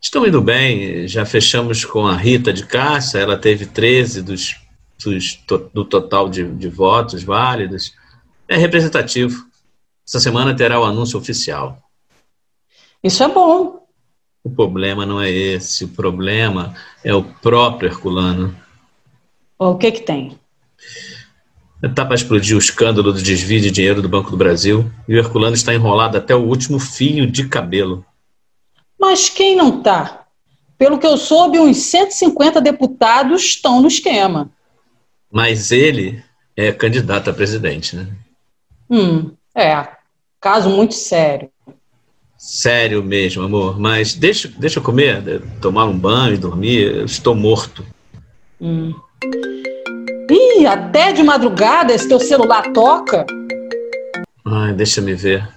Estão 0.00 0.24
indo 0.24 0.40
bem. 0.40 1.08
Já 1.08 1.26
fechamos 1.26 1.84
com 1.84 2.06
a 2.06 2.16
Rita 2.16 2.52
de 2.52 2.64
Cássia. 2.64 3.18
Ela 3.18 3.36
teve 3.36 3.66
13 3.66 4.22
dos, 4.22 4.54
dos 5.02 5.42
do 5.74 5.84
total 5.84 6.28
de, 6.28 6.44
de 6.44 6.68
votos 6.68 7.24
válidos. 7.24 7.92
É 8.46 8.56
representativo. 8.56 9.44
Essa 10.06 10.20
semana 10.20 10.54
terá 10.54 10.78
o 10.78 10.84
anúncio 10.84 11.18
oficial. 11.18 11.82
Isso 13.02 13.24
é 13.24 13.28
bom. 13.28 13.84
O 14.44 14.50
problema 14.50 15.04
não 15.04 15.20
é 15.20 15.28
esse, 15.28 15.84
o 15.84 15.88
problema 15.88 16.72
é 17.02 17.12
o 17.12 17.24
próprio 17.24 17.88
Herculano. 17.88 18.56
O 19.58 19.74
que 19.74 19.90
que 19.90 20.02
tem? 20.02 20.38
Está 21.82 22.04
para 22.04 22.14
explodir 22.14 22.56
o 22.56 22.58
escândalo 22.58 23.12
do 23.12 23.22
desvio 23.22 23.60
de 23.60 23.70
dinheiro 23.70 24.00
do 24.00 24.08
Banco 24.08 24.30
do 24.30 24.36
Brasil 24.36 24.90
e 25.06 25.14
o 25.14 25.18
Herculano 25.18 25.54
está 25.54 25.74
enrolado 25.74 26.16
até 26.16 26.34
o 26.34 26.42
último 26.42 26.78
fio 26.78 27.26
de 27.26 27.48
cabelo. 27.48 28.04
Mas 28.98 29.28
quem 29.28 29.54
não 29.54 29.82
tá? 29.82 30.26
Pelo 30.78 30.98
que 30.98 31.06
eu 31.06 31.16
soube, 31.16 31.58
uns 31.58 31.78
150 31.78 32.60
deputados 32.60 33.42
estão 33.42 33.80
no 33.80 33.88
esquema. 33.88 34.50
Mas 35.30 35.70
ele 35.70 36.22
é 36.56 36.72
candidato 36.72 37.28
a 37.28 37.32
presidente, 37.32 37.94
né? 37.94 38.08
Hum, 38.88 39.32
é. 39.54 39.86
Caso 40.40 40.70
muito 40.70 40.94
sério. 40.94 41.50
Sério 42.38 43.02
mesmo, 43.02 43.42
amor. 43.42 43.78
Mas 43.78 44.14
deixa, 44.14 44.48
deixa 44.48 44.78
eu 44.78 44.82
comer, 44.82 45.42
tomar 45.60 45.86
um 45.86 45.98
banho 45.98 46.34
e 46.34 46.38
dormir. 46.38 46.94
Eu 46.94 47.04
estou 47.04 47.34
morto. 47.34 47.84
Hum. 48.60 48.94
Ih, 50.30 50.66
até 50.66 51.12
de 51.12 51.22
madrugada 51.22 51.92
esse 51.92 52.08
teu 52.08 52.18
celular 52.18 52.72
toca? 52.72 53.24
Ai, 54.44 54.72
deixa 54.72 55.00
me 55.00 55.14
ver. 55.14 55.48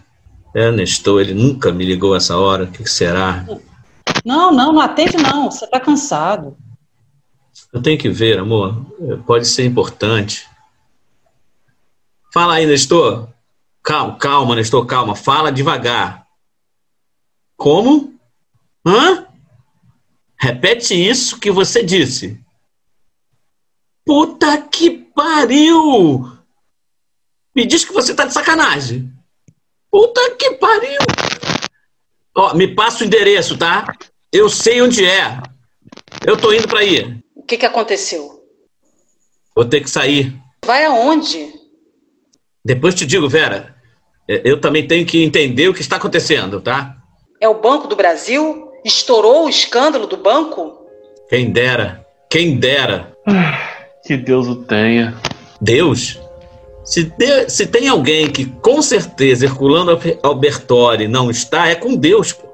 É, 0.55 0.71
Nestor, 0.71 1.21
ele 1.21 1.33
nunca 1.33 1.71
me 1.71 1.85
ligou 1.85 2.15
essa 2.15 2.37
hora. 2.37 2.63
O 2.63 2.67
que, 2.67 2.83
que 2.83 2.89
será? 2.89 3.45
Não, 4.25 4.51
não, 4.51 4.73
não 4.73 4.79
atende 4.79 5.17
não. 5.17 5.49
Você 5.49 5.67
tá 5.67 5.79
cansado. 5.79 6.57
Eu 7.71 7.81
tenho 7.81 7.97
que 7.97 8.09
ver, 8.09 8.39
amor. 8.39 8.85
Pode 9.25 9.47
ser 9.47 9.65
importante. 9.65 10.47
Fala 12.33 12.55
aí, 12.55 12.65
Nestor. 12.65 13.27
Calma, 13.83 14.17
calma, 14.17 14.55
Nestor, 14.55 14.85
calma. 14.85 15.15
Fala 15.15 15.51
devagar. 15.51 16.25
Como? 17.55 18.13
Hã? 18.85 19.25
Repete 20.37 20.93
isso 20.93 21.39
que 21.39 21.51
você 21.51 21.83
disse. 21.83 22.39
Puta 24.09 24.57
que 24.57 24.89
pariu! 24.89 26.25
Me 27.55 27.63
diz 27.63 27.85
que 27.85 27.93
você 27.93 28.15
tá 28.15 28.25
de 28.25 28.33
sacanagem. 28.33 29.07
Puta 29.91 30.31
que 30.31 30.49
pariu! 30.55 30.97
Ó, 32.35 32.55
me 32.55 32.73
passa 32.73 33.03
o 33.03 33.05
endereço, 33.05 33.55
tá? 33.55 33.85
Eu 34.33 34.49
sei 34.49 34.81
onde 34.81 35.05
é. 35.05 35.39
Eu 36.25 36.35
tô 36.35 36.51
indo 36.51 36.67
pra 36.67 36.79
aí. 36.79 37.19
O 37.35 37.43
que 37.43 37.55
que 37.55 37.67
aconteceu? 37.67 38.43
Vou 39.55 39.63
ter 39.63 39.81
que 39.81 39.89
sair. 39.91 40.35
Vai 40.65 40.85
aonde? 40.85 41.53
Depois 42.65 42.95
te 42.95 43.05
digo, 43.05 43.29
Vera. 43.29 43.75
É, 44.27 44.41
eu 44.43 44.59
também 44.59 44.87
tenho 44.87 45.05
que 45.05 45.23
entender 45.23 45.69
o 45.69 45.73
que 45.73 45.81
está 45.81 45.97
acontecendo, 45.97 46.59
tá? 46.59 46.97
É 47.39 47.47
o 47.47 47.61
Banco 47.61 47.87
do 47.87 47.95
Brasil? 47.95 48.71
Estourou 48.83 49.45
o 49.45 49.49
escândalo 49.49 50.07
do 50.07 50.17
banco? 50.17 50.87
Quem 51.29 51.51
dera. 51.51 52.03
Quem 52.27 52.59
dera. 52.59 53.15
Que 54.03 54.17
Deus 54.17 54.47
o 54.47 54.55
tenha. 54.55 55.13
Deus? 55.61 56.19
Se, 56.83 57.03
de, 57.03 57.49
se 57.49 57.67
tem 57.67 57.87
alguém 57.87 58.29
que 58.29 58.45
com 58.45 58.81
certeza 58.81 59.45
Herculano 59.45 59.97
Albertori 60.23 61.07
não 61.07 61.29
está, 61.29 61.67
é 61.67 61.75
com 61.75 61.95
Deus. 61.95 62.33
Pô. 62.33 62.47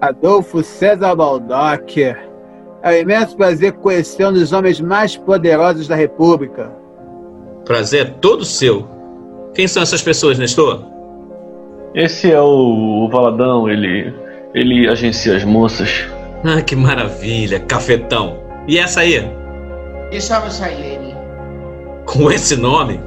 Adolfo 0.00 0.62
César 0.62 1.14
Baldock. 1.14 2.02
É 2.02 2.90
um 2.90 2.92
imenso 2.92 3.36
prazer 3.36 3.72
conhecer 3.74 4.26
um 4.26 4.32
dos 4.32 4.52
homens 4.52 4.80
mais 4.80 5.16
poderosos 5.16 5.86
da 5.86 5.94
República. 5.94 6.72
Prazer 7.64 8.06
é 8.06 8.10
todo 8.10 8.44
seu. 8.44 8.86
Quem 9.54 9.68
são 9.68 9.82
essas 9.82 10.02
pessoas, 10.02 10.38
Nestor? 10.38 10.84
Esse 11.94 12.32
é 12.32 12.40
o, 12.40 13.04
o 13.04 13.08
Valadão, 13.08 13.68
ele, 13.68 14.12
ele 14.52 14.88
agencia 14.88 15.36
as 15.36 15.44
moças. 15.44 16.04
Ah, 16.44 16.60
que 16.60 16.74
maravilha, 16.74 17.60
cafetão. 17.60 18.38
E 18.66 18.78
essa 18.78 19.00
aí? 19.00 19.22
Me 20.12 20.20
chamo 20.20 20.50
Chayenne. 20.50 21.14
Com 22.04 22.30
esse 22.30 22.54
nome? 22.54 23.00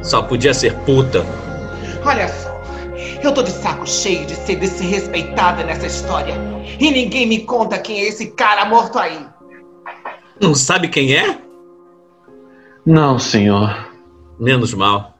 Só 0.00 0.22
podia 0.22 0.54
ser 0.54 0.72
puta. 0.84 1.26
Olha 2.04 2.28
só, 2.28 2.62
eu 3.20 3.34
tô 3.34 3.42
de 3.42 3.50
saco 3.50 3.84
cheio 3.84 4.24
de 4.26 4.36
ser 4.36 4.54
desrespeitada 4.54 5.64
nessa 5.64 5.88
história. 5.88 6.36
E 6.78 6.88
ninguém 6.92 7.26
me 7.26 7.40
conta 7.40 7.80
quem 7.80 7.98
é 8.02 8.08
esse 8.08 8.28
cara 8.28 8.64
morto 8.64 8.96
aí. 8.96 9.26
Não 10.40 10.54
sabe 10.54 10.86
quem 10.86 11.16
é? 11.16 11.36
Não, 12.86 13.18
senhor. 13.18 13.88
Menos 14.38 14.72
mal. 14.72 15.18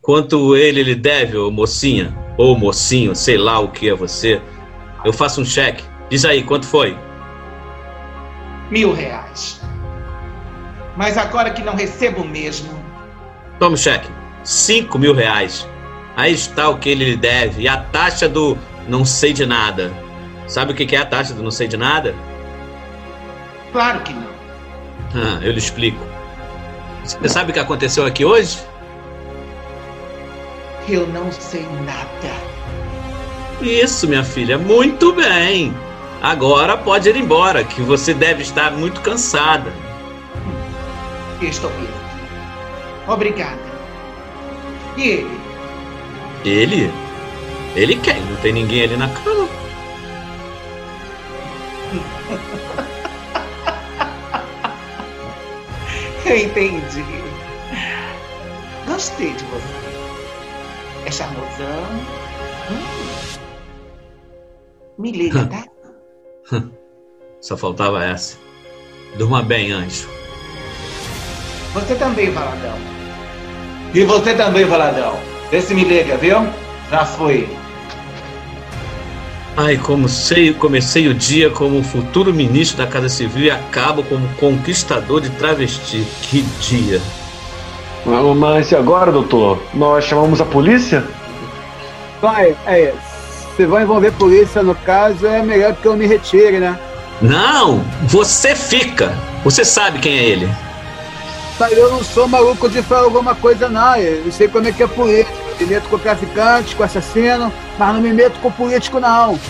Quanto 0.00 0.54
ele 0.54 0.84
lhe 0.84 0.94
deve, 0.94 1.36
ô 1.36 1.50
mocinha, 1.50 2.16
ou 2.38 2.56
mocinho, 2.56 3.16
sei 3.16 3.36
lá 3.36 3.58
o 3.58 3.72
que 3.72 3.88
é 3.88 3.94
você, 3.96 4.40
eu 5.04 5.12
faço 5.12 5.40
um 5.40 5.44
cheque. 5.44 5.82
Diz 6.08 6.24
aí, 6.24 6.44
quanto 6.44 6.66
foi? 6.66 6.96
Mil 8.70 8.92
reais. 8.92 9.60
Mas 10.96 11.18
agora 11.18 11.50
que 11.50 11.62
não 11.62 11.74
recebo 11.74 12.24
mesmo. 12.24 12.70
Toma 13.58 13.74
o 13.74 13.78
cheque. 13.78 14.08
Cinco 14.42 14.98
mil 14.98 15.14
reais. 15.14 15.66
Aí 16.16 16.32
está 16.32 16.68
o 16.68 16.78
que 16.78 16.88
ele 16.88 17.04
lhe 17.04 17.16
deve. 17.16 17.62
E 17.62 17.68
a 17.68 17.76
taxa 17.76 18.28
do 18.28 18.56
não 18.88 19.04
sei 19.04 19.32
de 19.32 19.44
nada. 19.44 19.92
Sabe 20.46 20.72
o 20.72 20.74
que 20.74 20.94
é 20.94 20.98
a 20.98 21.04
taxa 21.04 21.34
do 21.34 21.42
não 21.42 21.50
sei 21.50 21.68
de 21.68 21.76
nada? 21.76 22.14
Claro 23.72 24.00
que 24.00 24.12
não. 24.12 24.36
Ah, 25.14 25.38
eu 25.42 25.52
lhe 25.52 25.58
explico. 25.58 26.04
Você 27.04 27.28
sabe 27.28 27.50
o 27.50 27.54
que 27.54 27.60
aconteceu 27.60 28.04
aqui 28.04 28.24
hoje? 28.24 28.58
Eu 30.88 31.06
não 31.08 31.30
sei 31.32 31.66
nada. 31.84 32.34
Isso, 33.60 34.08
minha 34.08 34.24
filha, 34.24 34.56
muito 34.56 35.12
bem. 35.12 35.74
Agora 36.22 36.76
pode 36.76 37.08
ir 37.08 37.16
embora, 37.16 37.64
que 37.64 37.82
você 37.82 38.14
deve 38.14 38.42
estar 38.42 38.72
muito 38.72 39.00
cansada. 39.00 39.72
Estou 41.40 41.70
mesmo. 41.70 41.94
Obrigada. 43.06 43.60
E 44.96 45.02
ele? 45.02 45.40
Ele? 46.44 46.92
Ele 47.74 47.96
quem? 47.96 48.20
Não 48.22 48.36
tem 48.36 48.52
ninguém 48.52 48.84
ali 48.84 48.96
na 48.96 49.08
cama. 49.08 49.48
Eu 56.26 56.36
entendi. 56.36 57.04
Gostei 58.86 59.32
de 59.34 59.44
você. 59.44 59.74
É 61.04 61.10
charmosão. 61.10 61.84
Hum. 62.70 63.38
Me 64.98 65.12
liga, 65.12 65.46
tá? 65.50 65.64
Só 67.40 67.56
faltava 67.56 68.04
essa. 68.04 68.38
Durma 69.16 69.42
bem, 69.42 69.70
anjo. 69.70 70.08
Você 71.76 71.94
também, 71.94 72.30
Valadão. 72.30 72.72
E 73.92 74.02
você 74.02 74.32
também, 74.32 74.64
Valadão. 74.64 75.18
Vê 75.50 75.60
se 75.60 75.74
me 75.74 75.84
liga, 75.84 76.16
viu? 76.16 76.48
Já 76.90 77.04
foi. 77.04 77.46
Ai, 79.58 79.76
como 79.76 80.08
sei, 80.08 80.54
comecei 80.54 81.06
o 81.06 81.12
dia 81.12 81.50
como 81.50 81.82
futuro 81.82 82.32
ministro 82.32 82.78
da 82.78 82.86
Casa 82.86 83.10
Civil 83.10 83.44
e 83.44 83.50
acabo 83.50 84.02
como 84.04 84.26
conquistador 84.36 85.20
de 85.20 85.28
travesti. 85.28 86.02
Que 86.22 86.40
dia! 86.60 86.98
Mas 88.34 88.72
e 88.72 88.76
agora, 88.76 89.12
doutor? 89.12 89.62
Nós 89.74 90.04
chamamos 90.04 90.40
a 90.40 90.46
polícia? 90.46 91.04
Vai, 92.22 92.56
é, 92.66 92.94
se 93.54 93.66
vão 93.66 93.82
envolver 93.82 94.12
polícia 94.12 94.62
no 94.62 94.74
caso, 94.74 95.26
é 95.26 95.42
melhor 95.42 95.74
que 95.74 95.86
eu 95.86 95.94
me 95.94 96.06
retire, 96.06 96.58
né? 96.58 96.78
Não, 97.20 97.84
você 98.04 98.54
fica. 98.54 99.12
Você 99.44 99.62
sabe 99.62 99.98
quem 99.98 100.16
é 100.16 100.24
ele. 100.24 100.48
Rapaz, 101.58 101.72
eu 101.72 101.90
não 101.90 102.04
sou 102.04 102.28
maluco 102.28 102.68
de 102.68 102.82
falar 102.82 103.04
alguma 103.04 103.34
coisa, 103.34 103.66
não. 103.66 103.96
Eu 103.96 104.30
sei 104.30 104.46
como 104.46 104.68
é 104.68 104.72
que 104.72 104.82
é 104.82 104.86
político. 104.86 105.34
Me 105.58 105.64
meto 105.64 105.88
com 105.88 105.98
traficantes, 105.98 106.74
com 106.74 106.82
assassino, 106.82 107.50
mas 107.78 107.94
não 107.94 108.00
me 108.02 108.12
meto 108.12 108.38
com 108.40 108.52
político, 108.52 109.00
não. 109.00 109.40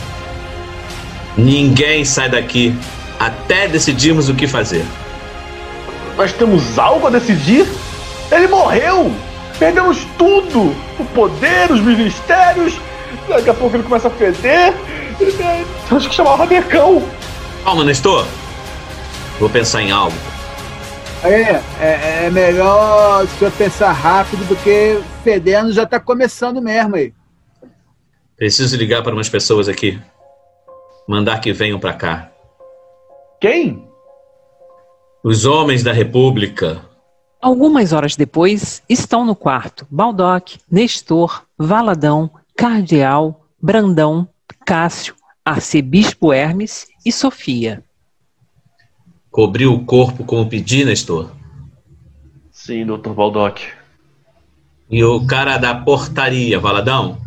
Ninguém 1.36 2.04
sai 2.04 2.28
daqui 2.28 2.72
até 3.18 3.66
decidirmos 3.66 4.28
o 4.28 4.34
que 4.34 4.46
fazer. 4.46 4.84
Nós 6.16 6.32
temos 6.32 6.78
algo 6.78 7.09
a 7.09 7.11
decidir? 7.11 7.66
Ele 8.30 8.46
morreu! 8.46 9.12
Perdemos 9.59 10.07
tudo! 10.16 10.76
O 11.00 11.04
poder, 11.07 11.72
os 11.72 11.80
ministérios. 11.80 12.74
Daqui 13.28 13.50
a 13.50 13.54
pouco 13.54 13.74
ele 13.74 13.82
começa 13.82 14.07
a 14.07 14.12
feder. 14.12 14.72
Acho 15.90 16.09
que 16.09 16.14
chamar 16.14 16.34
o 16.34 16.36
Rabecão. 16.36 17.02
Calma, 17.64 17.82
Nestor. 17.82 18.24
Vou 19.40 19.50
pensar 19.50 19.82
em 19.82 19.90
algo. 19.90 20.36
É, 21.25 21.85
é, 21.85 22.27
é 22.27 22.31
melhor 22.31 23.25
o 23.25 23.29
senhor 23.29 23.53
pensar 23.53 23.93
rápido, 23.93 24.47
porque 24.47 25.01
fedendo 25.25 25.73
já 25.73 25.87
tá 25.87 25.99
começando 25.99 26.61
mesmo 26.61 26.97
aí. 26.97 27.12
Preciso 28.37 28.77
ligar 28.77 29.03
para 29.03 29.14
umas 29.14 29.29
pessoas 29.29 29.69
aqui. 29.69 30.01
Mandar 31.09 31.41
que 31.41 31.53
venham 31.53 31.81
para 31.81 31.95
cá. 31.95 32.31
Quem? 33.41 33.89
Os 35.25 35.45
homens 35.45 35.83
da 35.83 35.93
República. 35.93 36.83
Algumas 37.41 37.93
horas 37.93 38.17
depois, 38.17 38.83
estão 38.89 39.25
no 39.25 39.35
quarto 39.35 39.87
Baldock, 39.91 40.59
Nestor, 40.71 41.45
Valadão, 41.57 42.31
Cardeal, 42.57 43.47
Brandão, 43.61 44.29
Cássio, 44.64 45.14
Arcebispo 45.45 46.33
Hermes 46.33 46.87
e 47.05 47.12
Sofia. 47.12 47.86
Cobriu 49.37 49.74
o 49.74 49.84
corpo 49.84 50.24
como 50.24 50.49
pedi, 50.49 50.82
Nestor? 50.82 51.30
Sim, 52.51 52.87
Dr. 52.87 53.11
Baldock. 53.11 53.62
E 54.89 55.05
o 55.05 55.26
cara 55.26 55.59
da 55.59 55.74
portaria, 55.74 56.59
Valadão? 56.59 57.18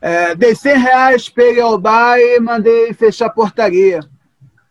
É, 0.00 0.36
dei 0.36 0.54
100 0.54 0.78
reais, 0.78 1.28
peguei 1.28 1.60
ao 1.60 1.76
bar 1.76 2.16
e 2.16 2.38
mandei 2.38 2.94
fechar 2.94 3.26
a 3.26 3.30
portaria. 3.30 3.98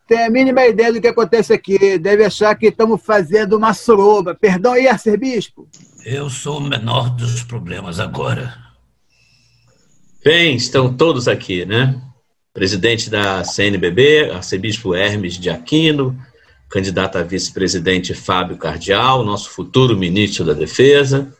Tem 0.07 0.23
a 0.23 0.29
mínima 0.29 0.65
ideia 0.65 0.93
do 0.93 1.01
que 1.01 1.09
acontece 1.09 1.51
aqui. 1.51 1.97
Deve 1.97 2.23
achar 2.23 2.55
que 2.55 2.67
estamos 2.67 3.01
fazendo 3.03 3.57
uma 3.57 3.73
suruba. 3.73 4.33
Perdão 4.33 4.71
aí, 4.71 4.87
arcebispo. 4.87 5.67
Eu 6.05 6.29
sou 6.29 6.59
o 6.59 6.69
menor 6.69 7.09
dos 7.09 7.43
problemas 7.43 7.99
agora. 7.99 8.55
Bem, 10.23 10.55
estão 10.55 10.95
todos 10.95 11.27
aqui, 11.27 11.65
né? 11.65 12.01
Presidente 12.53 13.09
da 13.09 13.43
CNBB, 13.43 14.31
arcebispo 14.31 14.95
Hermes 14.95 15.37
de 15.37 15.49
Aquino, 15.49 16.17
candidato 16.69 17.17
a 17.17 17.23
vice-presidente 17.23 18.13
Fábio 18.13 18.57
Cardial, 18.57 19.23
nosso 19.23 19.49
futuro 19.49 19.97
ministro 19.97 20.43
da 20.43 20.53
Defesa, 20.53 21.33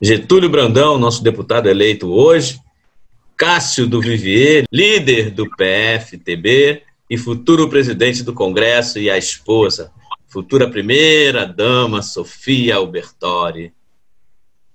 Getúlio 0.00 0.48
Brandão, 0.48 0.98
nosso 0.98 1.22
deputado 1.22 1.68
eleito 1.68 2.12
hoje, 2.12 2.60
Cássio 3.36 3.86
do 3.86 4.00
Vivier, 4.00 4.64
líder 4.72 5.30
do 5.30 5.48
PFTB 5.56 6.82
e 7.10 7.16
futuro 7.18 7.68
presidente 7.68 8.22
do 8.22 8.32
Congresso 8.32 8.98
e 8.98 9.10
a 9.10 9.18
esposa, 9.18 9.90
futura 10.28 10.70
primeira 10.70 11.46
dama 11.46 12.02
Sofia 12.02 12.76
Albertori. 12.76 13.72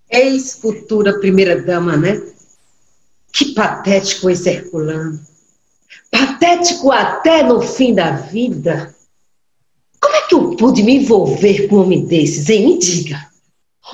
Ex-futura 0.10 1.20
primeira 1.20 1.62
dama, 1.62 1.96
né? 1.96 2.22
Que 3.32 3.54
patético 3.54 4.30
esse 4.30 4.50
Herculano. 4.50 5.20
Patético 6.12 6.92
até 6.92 7.44
no 7.44 7.62
fim 7.62 7.94
da 7.94 8.12
vida. 8.12 8.94
Como 10.24 10.26
é 10.26 10.28
que 10.28 10.36
eu 10.36 10.56
pude 10.56 10.84
me 10.84 10.96
envolver 10.96 11.68
com 11.68 11.78
um 11.78 11.82
homem 11.84 12.06
desses, 12.06 12.50
hein? 12.50 12.66
Me 12.66 12.80
diga. 12.80 13.28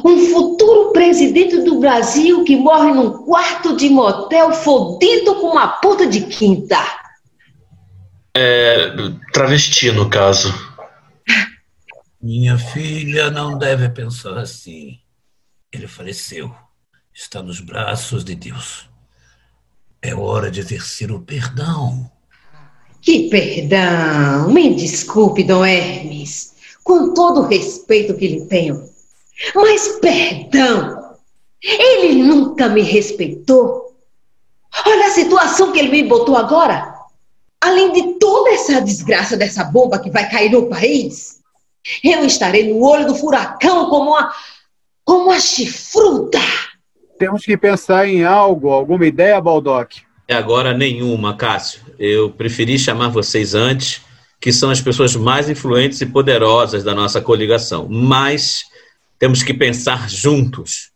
Um 0.04 0.28
futuro 0.28 0.92
presidente 0.92 1.62
do 1.62 1.80
Brasil 1.80 2.44
que 2.44 2.56
morre 2.56 2.92
num 2.92 3.24
quarto 3.24 3.76
de 3.76 3.90
motel 3.90 4.54
fodido 4.54 5.36
com 5.36 5.48
uma 5.48 5.68
puta 5.68 6.06
de 6.06 6.22
quinta. 6.22 6.78
É. 8.36 8.94
travesti, 9.34 9.92
no 9.92 10.10
caso. 10.10 10.54
Minha 12.22 12.58
filha 12.58 13.32
não 13.32 13.58
deve 13.58 13.90
pensar 13.90 14.38
assim. 14.38 15.00
Ele 15.72 15.88
faleceu. 15.88 16.54
Está 17.14 17.42
nos 17.42 17.60
braços 17.60 18.24
de 18.24 18.36
Deus. 18.36 18.90
É 20.02 20.14
hora 20.14 20.50
de 20.50 20.60
exercer 20.60 21.12
o 21.12 21.20
perdão. 21.20 22.10
Que 23.02 23.30
perdão! 23.30 24.50
Me 24.50 24.76
desculpe, 24.76 25.44
Dom 25.44 25.66
Hermes, 25.66 26.54
com 26.84 27.14
todo 27.14 27.42
o 27.42 27.48
respeito 27.48 28.16
que 28.16 28.28
lhe 28.28 28.46
tenho. 28.46 28.84
Mas 29.56 30.00
perdão! 30.00 31.16
Ele 31.62 32.24
nunca 32.24 32.70
me 32.70 32.82
respeitou. 32.82 33.94
Olha 34.86 35.08
a 35.08 35.12
situação 35.12 35.72
que 35.72 35.80
ele 35.80 35.90
me 35.90 36.04
botou 36.04 36.36
agora. 36.38 36.96
Além 37.62 37.92
de 37.92 38.20
toda 38.20 38.52
essa 38.52 38.80
desgraça 38.82 39.36
dessa 39.36 39.66
bomba 39.66 40.00
que 40.00 40.10
vai 40.10 40.30
cair 40.30 40.52
no 40.52 40.70
país, 40.70 41.40
eu 42.04 42.26
estarei 42.26 42.72
no 42.72 42.82
olho 42.82 43.08
do 43.08 43.16
furacão 43.16 43.90
como 43.90 44.12
uma, 44.12 44.34
como 45.04 45.26
uma 45.26 45.40
chifruda. 45.40 46.40
Temos 47.18 47.44
que 47.44 47.58
pensar 47.58 48.08
em 48.08 48.24
algo, 48.24 48.70
alguma 48.70 49.06
ideia, 49.06 49.42
Baldock? 49.42 50.02
E 50.28 50.34
agora 50.34 50.74
nenhuma, 50.74 51.36
Cássio. 51.36 51.82
Eu 52.00 52.32
preferi 52.32 52.80
chamar 52.80 53.10
vocês 53.10 53.54
antes, 53.54 54.02
que 54.40 54.54
são 54.54 54.70
as 54.70 54.80
pessoas 54.80 55.18
mais 55.18 55.50
influentes 55.50 56.00
e 56.00 56.06
poderosas 56.06 56.82
da 56.82 56.96
nossa 56.96 57.20
coligação. 57.20 57.90
Mas 57.90 58.64
temos 59.20 59.44
que 59.44 59.54
pensar 59.54 60.10
juntos. 60.10 60.92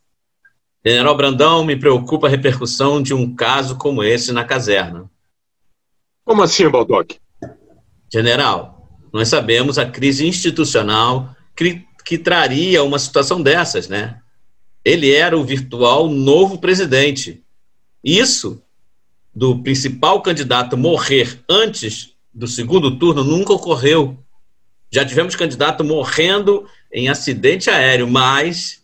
General 0.86 1.16
Brandão, 1.18 1.66
me 1.66 1.76
preocupa 1.76 2.28
a 2.28 2.30
repercussão 2.30 3.04
de 3.04 3.14
um 3.14 3.36
caso 3.36 3.76
como 3.76 4.02
esse 4.02 4.32
na 4.32 4.46
caserna. 4.46 5.12
Como 6.24 6.42
assim, 6.42 6.70
Baldock? 6.70 7.20
General, 8.12 8.90
nós 9.12 9.28
sabemos 9.28 9.78
a 9.78 9.86
crise 9.86 10.26
institucional 10.26 11.36
que, 11.54 11.84
que 12.06 12.18
traria 12.18 12.82
uma 12.82 12.98
situação 12.98 13.42
dessas, 13.42 13.90
né? 13.90 14.20
Ele 14.86 15.12
era 15.12 15.38
o 15.38 15.44
virtual 15.44 16.08
novo 16.08 16.60
presidente. 16.60 17.44
Isso 18.02 18.62
do 19.34 19.60
principal 19.60 20.22
candidato 20.22 20.78
morrer 20.78 21.40
antes 21.50 22.14
do 22.34 22.48
segundo 22.48 22.98
turno 22.98 23.24
nunca 23.24 23.54
ocorreu. 23.54 24.18
Já 24.92 25.04
tivemos 25.04 25.36
candidato 25.36 25.84
morrendo 25.84 26.68
em 26.92 27.10
acidente 27.10 27.70
aéreo, 27.70 28.08
mas 28.08 28.84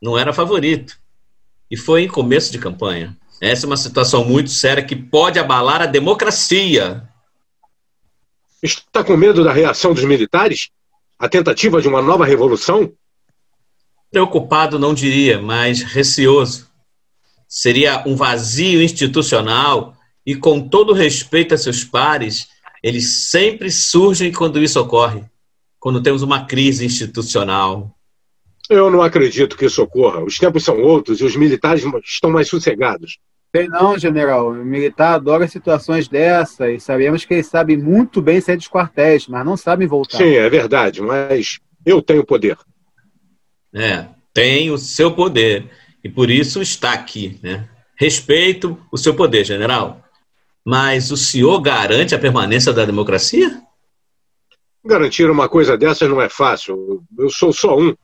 não 0.00 0.18
era 0.18 0.32
favorito. 0.32 0.98
E 1.70 1.76
foi 1.76 2.02
em 2.02 2.08
começo 2.08 2.50
de 2.50 2.58
campanha. 2.58 3.16
Essa 3.40 3.66
é 3.66 3.68
uma 3.68 3.76
situação 3.76 4.24
muito 4.24 4.50
séria 4.50 4.82
que 4.82 4.96
pode 4.96 5.38
abalar 5.38 5.82
a 5.82 5.86
democracia. 5.86 7.06
Está 8.62 9.04
com 9.04 9.16
medo 9.16 9.44
da 9.44 9.52
reação 9.52 9.94
dos 9.94 10.04
militares? 10.04 10.70
A 11.18 11.28
tentativa 11.28 11.80
de 11.80 11.88
uma 11.88 12.00
nova 12.00 12.24
revolução? 12.24 12.92
Preocupado, 14.10 14.78
não 14.78 14.92
diria, 14.92 15.40
mas 15.40 15.82
receoso. 15.82 16.69
Seria 17.50 18.02
um 18.06 18.16
vazio 18.16 18.80
institucional 18.80 19.94
e, 20.24 20.34
com 20.34 20.66
todo 20.66 20.94
respeito 20.94 21.52
a 21.52 21.58
seus 21.58 21.84
pares, 21.84 22.48
eles 22.82 23.28
sempre 23.28 23.70
surgem 23.70 24.32
quando 24.32 24.62
isso 24.62 24.80
ocorre 24.80 25.24
quando 25.80 26.02
temos 26.02 26.22
uma 26.22 26.44
crise 26.44 26.84
institucional. 26.84 27.90
Eu 28.68 28.90
não 28.90 29.02
acredito 29.02 29.56
que 29.56 29.64
isso 29.64 29.82
ocorra. 29.82 30.22
Os 30.22 30.38
tempos 30.38 30.62
são 30.62 30.80
outros 30.80 31.20
e 31.20 31.24
os 31.24 31.34
militares 31.34 31.82
estão 32.04 32.30
mais 32.30 32.46
sossegados. 32.46 33.18
Sei 33.56 33.66
não, 33.66 33.98
general. 33.98 34.50
O 34.50 34.64
militar 34.64 35.14
adora 35.14 35.48
situações 35.48 36.06
dessa 36.06 36.70
e 36.70 36.78
sabemos 36.78 37.24
que 37.24 37.34
eles 37.34 37.46
sabem 37.46 37.76
muito 37.76 38.22
bem 38.22 38.40
sair 38.40 38.58
dos 38.58 38.68
quartéis, 38.68 39.26
mas 39.26 39.44
não 39.44 39.56
sabem 39.56 39.88
voltar. 39.88 40.18
Sim, 40.18 40.34
é 40.34 40.48
verdade, 40.48 41.00
mas 41.00 41.58
eu 41.84 42.00
tenho 42.00 42.24
poder. 42.24 42.56
É, 43.74 44.06
tem 44.32 44.70
o 44.70 44.78
seu 44.78 45.12
poder 45.12 45.68
e 46.02 46.08
por 46.08 46.30
isso 46.30 46.62
está 46.62 46.92
aqui, 46.92 47.38
né? 47.42 47.68
Respeito 47.96 48.78
o 48.90 48.96
seu 48.96 49.14
poder, 49.14 49.44
general. 49.44 50.02
Mas 50.64 51.10
o 51.10 51.16
senhor 51.16 51.60
garante 51.60 52.14
a 52.14 52.18
permanência 52.18 52.72
da 52.72 52.84
democracia? 52.84 53.60
Garantir 54.84 55.30
uma 55.30 55.48
coisa 55.48 55.76
dessas 55.76 56.08
não 56.08 56.20
é 56.20 56.28
fácil. 56.28 57.02
Eu 57.18 57.28
sou 57.28 57.52
só 57.52 57.78
um. 57.78 57.94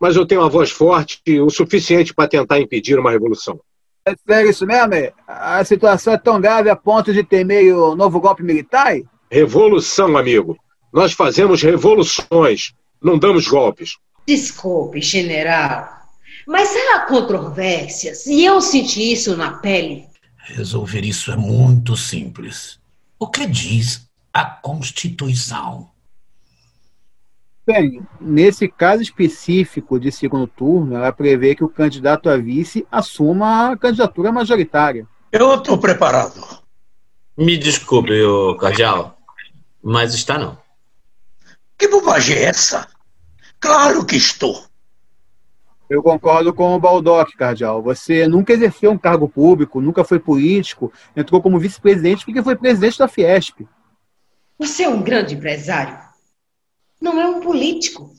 Mas 0.00 0.16
eu 0.16 0.26
tenho 0.26 0.42
uma 0.42 0.50
voz 0.50 0.70
forte 0.70 1.22
o 1.40 1.48
suficiente 1.48 2.12
para 2.12 2.28
tentar 2.28 2.60
impedir 2.60 2.98
uma 2.98 3.10
revolução. 3.10 3.58
É 4.06 4.14
sério 4.26 4.50
isso 4.50 4.66
mesmo? 4.66 4.92
A 5.26 5.64
situação 5.64 6.12
é 6.12 6.18
tão 6.18 6.38
grave 6.38 6.68
a 6.68 6.76
ponto 6.76 7.10
de 7.10 7.24
ter 7.24 7.42
meio 7.42 7.94
novo 7.94 8.20
golpe 8.20 8.42
militar? 8.42 8.94
Revolução, 9.30 10.18
amigo. 10.18 10.58
Nós 10.92 11.12
fazemos 11.12 11.62
revoluções, 11.62 12.74
não 13.02 13.18
damos 13.18 13.48
golpes. 13.48 13.96
Desculpe, 14.26 15.00
general, 15.00 15.88
mas 16.46 16.70
há 16.74 17.00
controvérsias 17.00 18.26
e 18.26 18.44
eu 18.44 18.60
senti 18.60 19.12
isso 19.12 19.36
na 19.36 19.52
pele. 19.52 20.06
Resolver 20.36 21.04
isso 21.04 21.32
é 21.32 21.36
muito 21.36 21.96
simples. 21.96 22.78
O 23.18 23.28
que 23.28 23.46
diz 23.46 24.06
a 24.32 24.44
Constituição? 24.44 25.90
Bem, 27.66 28.06
nesse 28.20 28.68
caso 28.68 29.02
específico 29.02 29.98
de 29.98 30.12
segundo 30.12 30.46
turno, 30.46 30.96
ela 30.96 31.10
prevê 31.10 31.54
que 31.54 31.64
o 31.64 31.68
candidato 31.68 32.28
a 32.28 32.36
vice 32.36 32.86
assuma 32.92 33.72
a 33.72 33.76
candidatura 33.76 34.30
majoritária. 34.30 35.08
Eu 35.32 35.54
estou 35.54 35.78
preparado. 35.78 36.62
Me 37.36 37.56
desculpe, 37.56 38.22
ô 38.22 38.54
Cardial, 38.56 39.18
mas 39.82 40.12
está 40.12 40.38
não. 40.38 40.58
Que 41.78 41.88
bobagem 41.88 42.36
é 42.36 42.44
essa? 42.44 42.86
Claro 43.58 44.04
que 44.04 44.16
estou. 44.16 44.62
Eu 45.88 46.02
concordo 46.02 46.52
com 46.54 46.74
o 46.74 46.78
Baldock, 46.78 47.36
Cardial. 47.36 47.82
Você 47.82 48.26
nunca 48.26 48.52
exerceu 48.52 48.90
um 48.90 48.98
cargo 48.98 49.28
público, 49.28 49.80
nunca 49.80 50.02
foi 50.02 50.18
político, 50.18 50.92
entrou 51.14 51.42
como 51.42 51.58
vice-presidente 51.58 52.24
porque 52.24 52.42
foi 52.42 52.56
presidente 52.56 52.98
da 52.98 53.06
Fiesp. 53.06 53.66
Você 54.58 54.84
é 54.84 54.88
um 54.88 55.02
grande 55.02 55.34
empresário. 55.34 55.98
Não 57.00 57.20
é 57.20 57.26
um 57.26 57.40
político. 57.40 58.12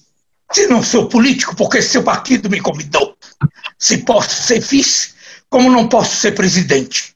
Se 0.51 0.67
não 0.67 0.83
sou 0.83 1.09
político, 1.09 1.55
porque 1.55 1.81
seu 1.81 2.03
partido 2.03 2.49
me 2.49 2.61
convidou. 2.61 3.15
Se 3.79 3.99
posso 3.99 4.43
ser 4.43 4.59
vice, 4.59 5.15
como 5.49 5.71
não 5.71 5.89
posso 5.89 6.15
ser 6.17 6.33
presidente? 6.33 7.15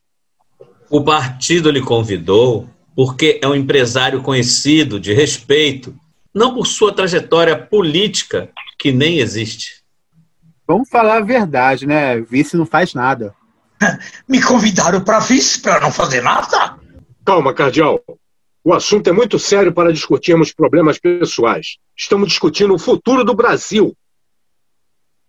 O 0.89 1.04
partido 1.04 1.70
lhe 1.70 1.82
convidou 1.82 2.68
porque 2.95 3.39
é 3.41 3.47
um 3.47 3.56
empresário 3.56 4.22
conhecido, 4.22 5.00
de 5.00 5.14
respeito, 5.14 5.95
não 6.34 6.54
por 6.54 6.66
sua 6.66 6.93
trajetória 6.93 7.56
política, 7.56 8.50
que 8.78 8.91
nem 8.91 9.20
existe. 9.20 9.79
Vamos 10.70 10.88
falar 10.88 11.18
a 11.18 11.22
verdade, 11.22 11.88
né? 11.88 12.22
Vice 12.22 12.56
não 12.56 12.64
faz 12.64 12.94
nada. 12.94 13.34
Me 14.30 14.40
convidaram 14.40 15.04
para 15.04 15.18
vice 15.18 15.60
para 15.60 15.80
não 15.80 15.92
fazer 15.92 16.22
nada? 16.22 16.78
Calma, 17.26 17.56
Cardial. 17.56 18.00
O 18.64 18.72
assunto 18.72 19.10
é 19.10 19.12
muito 19.12 19.40
sério 19.40 19.74
para 19.74 19.92
discutirmos 19.92 20.54
problemas 20.54 21.00
pessoais. 21.00 21.78
Estamos 21.98 22.28
discutindo 22.28 22.72
o 22.72 22.78
futuro 22.78 23.24
do 23.24 23.34
Brasil. 23.34 23.98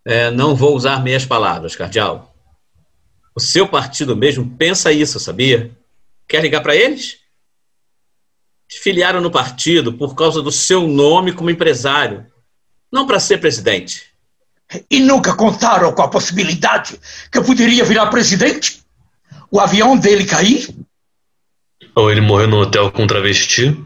É, 0.04 0.30
não 0.30 0.54
vou 0.54 0.76
usar 0.76 1.02
meias 1.02 1.24
palavras, 1.24 1.74
Cardial. 1.74 2.34
O 3.34 3.40
seu 3.40 3.66
partido 3.66 4.14
mesmo 4.14 4.58
pensa 4.58 4.92
isso, 4.92 5.18
sabia? 5.18 5.74
Quer 6.28 6.42
ligar 6.42 6.60
para 6.60 6.76
eles? 6.76 7.16
Te 8.68 8.78
filiaram 8.78 9.22
no 9.22 9.30
partido 9.30 9.94
por 9.94 10.14
causa 10.14 10.42
do 10.42 10.52
seu 10.52 10.86
nome 10.86 11.32
como 11.32 11.48
empresário, 11.48 12.26
não 12.92 13.06
para 13.06 13.18
ser 13.18 13.38
presidente. 13.38 14.09
E 14.90 15.00
nunca 15.00 15.34
contaram 15.34 15.92
com 15.92 16.02
a 16.02 16.08
possibilidade 16.08 17.00
que 17.30 17.38
eu 17.38 17.44
poderia 17.44 17.84
virar 17.84 18.06
presidente? 18.06 18.84
O 19.50 19.58
avião 19.58 19.96
dele 19.96 20.24
cair? 20.24 20.68
Ou 21.94 22.10
ele 22.10 22.20
morreu 22.20 22.48
no 22.48 22.60
hotel 22.60 22.92
com 22.92 23.02
um 23.02 23.06
travesti? 23.06 23.76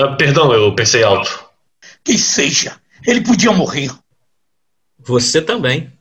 Ah, 0.00 0.16
perdão, 0.16 0.52
eu 0.52 0.74
pensei 0.74 1.04
alto. 1.04 1.44
Que 2.02 2.18
seja, 2.18 2.80
ele 3.06 3.20
podia 3.20 3.52
morrer. 3.52 3.90
Você 4.98 5.40
também. 5.40 5.92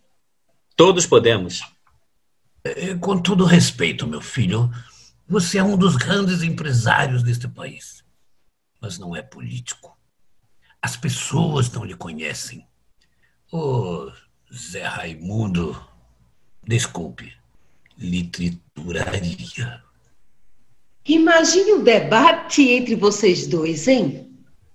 Todos 0.76 1.06
podemos. 1.06 1.62
É, 2.64 2.95
com 2.95 3.22
todo 3.22 3.45
respeito, 3.45 4.08
meu 4.08 4.22
filho, 4.22 4.72
você 5.28 5.60
é 5.60 5.64
um 5.64 5.78
dos 5.78 5.95
grandes 5.95 6.41
empresários 6.41 7.22
deste 7.22 7.47
país. 7.47 8.04
Mas 8.82 8.97
não 8.97 9.16
é 9.16 9.22
político. 9.22 9.95
As 10.82 10.97
pessoas 10.97 11.72
não 11.72 11.86
lhe 11.86 11.95
conhecem. 11.95 12.66
Ô, 13.56 14.12
Zé 14.51 14.82
Raimundo, 14.82 15.80
desculpe, 16.66 17.32
lhe 17.95 18.24
trituraria. 18.24 19.80
Imagine 21.08 21.74
o 21.74 21.84
debate 21.84 22.68
entre 22.68 22.95
vocês 22.95 23.45
dois, 23.45 23.88
hein? 23.88 24.28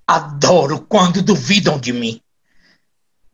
Adoro 0.06 0.80
quando 0.88 1.20
duvidam 1.24 1.76
de 1.80 1.92
mim. 1.92 2.20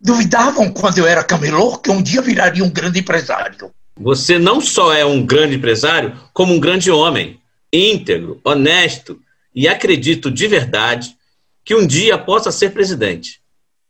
Duvidavam 0.00 0.72
quando 0.72 0.96
eu 0.96 1.06
era 1.06 1.22
camelô 1.22 1.76
que 1.76 1.90
um 1.90 2.02
dia 2.02 2.22
viraria 2.22 2.64
um 2.64 2.70
grande 2.70 3.00
empresário. 3.00 3.70
Você 4.00 4.38
não 4.38 4.62
só 4.62 4.94
é 4.94 5.04
um 5.04 5.26
grande 5.26 5.56
empresário, 5.56 6.18
como 6.32 6.54
um 6.54 6.58
grande 6.58 6.90
homem, 6.90 7.38
íntegro, 7.70 8.40
honesto 8.42 9.20
e 9.54 9.68
acredito 9.68 10.30
de 10.30 10.48
verdade 10.48 11.14
que 11.62 11.74
um 11.74 11.86
dia 11.86 12.16
possa 12.16 12.50
ser 12.50 12.70
presidente. 12.70 13.43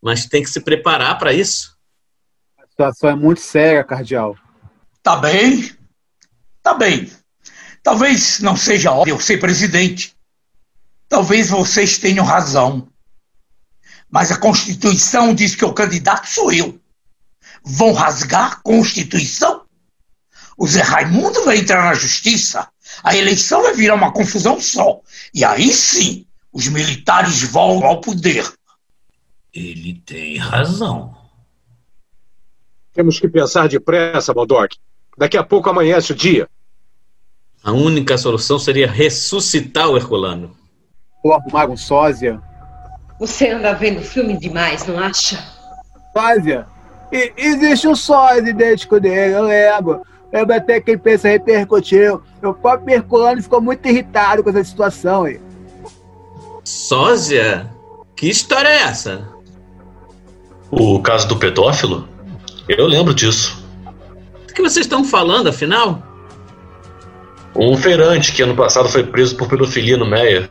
Mas 0.05 0.26
tem 0.26 0.42
que 0.42 0.50
se 0.50 0.61
preparar 0.61 1.16
para 1.16 1.32
isso. 1.32 1.78
A 2.59 2.66
situação 2.66 3.09
é 3.09 3.16
muito 3.16 3.40
séria, 3.40 3.82
Cardial. 3.82 4.36
Tá 5.02 5.16
bem. 5.16 5.74
Tá 6.62 6.74
bem. 6.74 7.11
Talvez 7.82 8.40
não 8.40 8.55
seja 8.55 8.92
óbvio 8.92 9.14
eu 9.14 9.20
ser 9.20 9.38
presidente. 9.38 10.14
Talvez 11.09 11.48
vocês 11.48 11.96
tenham 11.96 12.22
razão. 12.22 12.86
Mas 14.11 14.30
a 14.30 14.36
Constituição 14.36 15.34
diz 15.34 15.57
que 15.57 15.64
o 15.64 15.72
candidato 15.72 16.28
sou 16.28 16.52
eu. 16.52 16.78
Vão 17.64 17.94
rasgar 17.94 18.52
a 18.52 18.57
Constituição? 18.57 19.64
O 20.59 20.66
Zé 20.68 20.82
Raimundo 20.82 21.46
vai 21.46 21.57
entrar 21.57 21.82
na 21.82 21.94
justiça. 21.94 22.68
A 23.02 23.16
eleição 23.16 23.62
vai 23.62 23.72
virar 23.72 23.94
uma 23.94 24.12
confusão 24.12 24.61
só. 24.61 25.00
E 25.32 25.42
aí 25.46 25.72
sim, 25.72 26.26
os 26.52 26.68
militares 26.68 27.42
voltam 27.42 27.88
ao 27.88 28.02
poder. 28.02 28.44
Ele 29.55 29.94
tem 30.05 30.36
razão. 30.36 31.14
Temos 32.92 33.20
que 33.20 33.28
pensar 33.28 33.68
depressa, 33.68 34.34
Baldock. 34.34 34.76
Daqui 35.16 35.36
a 35.36 35.44
pouco 35.44 35.70
amanhece 35.70 36.12
o 36.12 36.14
dia. 36.14 36.48
A 37.62 37.72
única 37.72 38.18
solução 38.18 38.59
seria 38.59 38.90
ressuscitar 38.90 39.88
o 39.88 39.96
Herculano. 39.96 40.57
Ou 41.22 41.32
arrumar 41.32 41.70
um 41.70 41.76
sósia. 41.76 42.42
Você 43.18 43.50
anda 43.50 43.72
vendo 43.72 44.02
filme 44.02 44.36
demais, 44.36 44.86
não 44.86 44.98
acha? 44.98 45.42
Sósia? 46.12 46.66
E, 47.12 47.32
existe 47.36 47.86
um 47.86 47.94
sósia 47.94 48.50
idêntico 48.50 48.98
dele, 48.98 49.34
eu 49.34 49.44
lembro. 49.44 50.02
Lembro 50.32 50.55
até 50.57 50.80
que 50.80 50.90
ele 50.90 50.98
pensa 50.98 51.28
repercutiu. 51.28 52.20
O 52.42 52.52
próprio 52.52 52.96
Herculano 52.96 53.40
ficou 53.40 53.61
muito 53.61 53.86
irritado 53.86 54.42
com 54.42 54.50
essa 54.50 54.64
situação 54.64 55.24
aí. 55.24 55.40
Sósia? 56.64 57.72
Que 58.16 58.28
história 58.28 58.68
é 58.68 58.82
essa? 58.82 59.34
O 60.77 61.01
caso 61.01 61.29
do 61.29 61.37
pedófilo? 61.37 62.09
Eu 62.68 62.87
lembro 62.87 63.14
disso. 63.14 63.64
Do 64.47 64.53
que 64.53 64.62
vocês 64.62 64.87
estão 64.87 65.05
falando, 65.05 65.49
afinal? 65.49 66.03
Um 67.55 67.77
feirante 67.77 68.33
que 68.33 68.43
ano 68.43 68.57
passado 68.57 68.89
foi 68.89 69.05
preso 69.05 69.37
por 69.37 69.49
pedofilia 69.49 69.97
no 69.97 70.07
Meyer. 70.07 70.49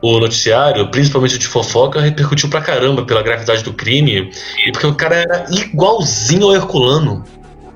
O 0.00 0.20
noticiário, 0.20 0.88
principalmente 0.90 1.36
de 1.36 1.46
fofoca, 1.46 2.00
repercutiu 2.00 2.48
pra 2.48 2.60
caramba 2.60 3.04
pela 3.04 3.22
gravidade 3.22 3.64
do 3.64 3.72
crime 3.72 4.30
e 4.66 4.72
porque 4.72 4.86
o 4.86 4.94
cara 4.94 5.16
era 5.16 5.46
igualzinho 5.50 6.46
ao 6.46 6.54
Herculano. 6.54 7.24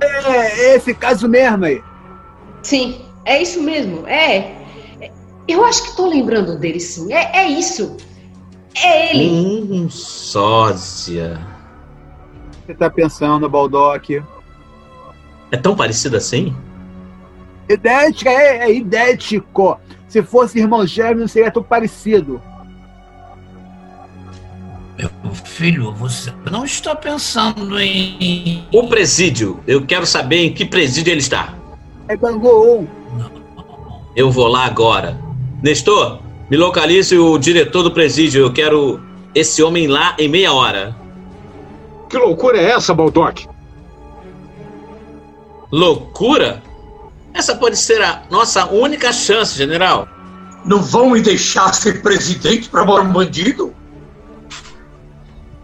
É, 0.01 0.77
esse 0.77 0.95
caso 0.95 1.29
mesmo 1.29 1.65
aí. 1.65 1.83
Sim, 2.63 3.01
é 3.25 3.43
isso 3.43 3.61
mesmo. 3.63 4.07
É. 4.07 4.53
Eu 5.47 5.65
acho 5.65 5.83
que 5.83 5.97
tô 5.97 6.07
lembrando 6.07 6.57
dele, 6.59 6.81
sim. 6.81 7.13
É, 7.13 7.41
é 7.41 7.49
isso. 7.49 7.97
É 8.75 9.15
ele. 9.15 9.31
Um 9.31 9.91
sósia. 9.91 11.54
Você 12.65 12.75
tá 12.75 12.89
pensando, 12.89 13.49
Baldock? 13.49 14.23
É 15.51 15.57
tão 15.57 15.77
parecido 15.77 16.17
assim? 16.17 16.55
Idética 17.69 18.31
é, 18.31 18.59
é 18.65 18.75
idético. 18.75 19.79
Se 20.09 20.23
fosse 20.23 20.59
irmão 20.59 20.87
gêmeo, 20.87 21.21
não 21.21 21.29
seria 21.29 21.51
tão 21.51 21.63
parecido. 21.63 22.41
Meu 24.97 25.35
filho, 25.35 25.93
você 25.93 26.33
não 26.51 26.65
está 26.65 26.95
pensando 26.95 27.79
em. 27.81 28.65
O 28.73 28.87
presídio. 28.89 29.61
Eu 29.67 29.85
quero 29.85 30.07
saber 30.07 30.45
em 30.45 30.53
que 30.53 30.65
presídio 30.65 31.11
ele 31.11 31.21
está. 31.21 31.55
É 32.09 32.17
Bangu 32.17 32.81
1. 32.81 32.89
Eu 34.15 34.31
vou 34.31 34.47
lá 34.47 34.65
agora. 34.65 35.19
Nestor, 35.63 36.21
me 36.49 36.57
localize 36.57 37.17
o 37.19 37.37
diretor 37.39 37.83
do 37.83 37.91
presídio. 37.91 38.41
Eu 38.41 38.53
quero 38.53 39.01
esse 39.35 39.63
homem 39.63 39.89
lá 39.89 40.15
em 40.19 40.29
meia 40.29 40.53
hora. 40.53 41.04
Que 42.15 42.19
loucura 42.19 42.57
é 42.57 42.71
essa, 42.71 42.95
Baldock? 42.95 43.49
Loucura? 45.73 46.63
Essa 47.35 47.57
pode 47.57 47.77
ser 47.77 48.01
a 48.03 48.23
nossa 48.31 48.67
única 48.67 49.13
chance, 49.13 49.59
general. 49.59 50.07
Não 50.65 50.81
vão 50.81 51.11
me 51.11 51.21
deixar 51.21 51.75
ser 51.75 52.03
presidente 52.03 52.69
para 52.69 52.85
morar 52.85 53.03
um 53.03 53.13
bandido? 53.13 53.75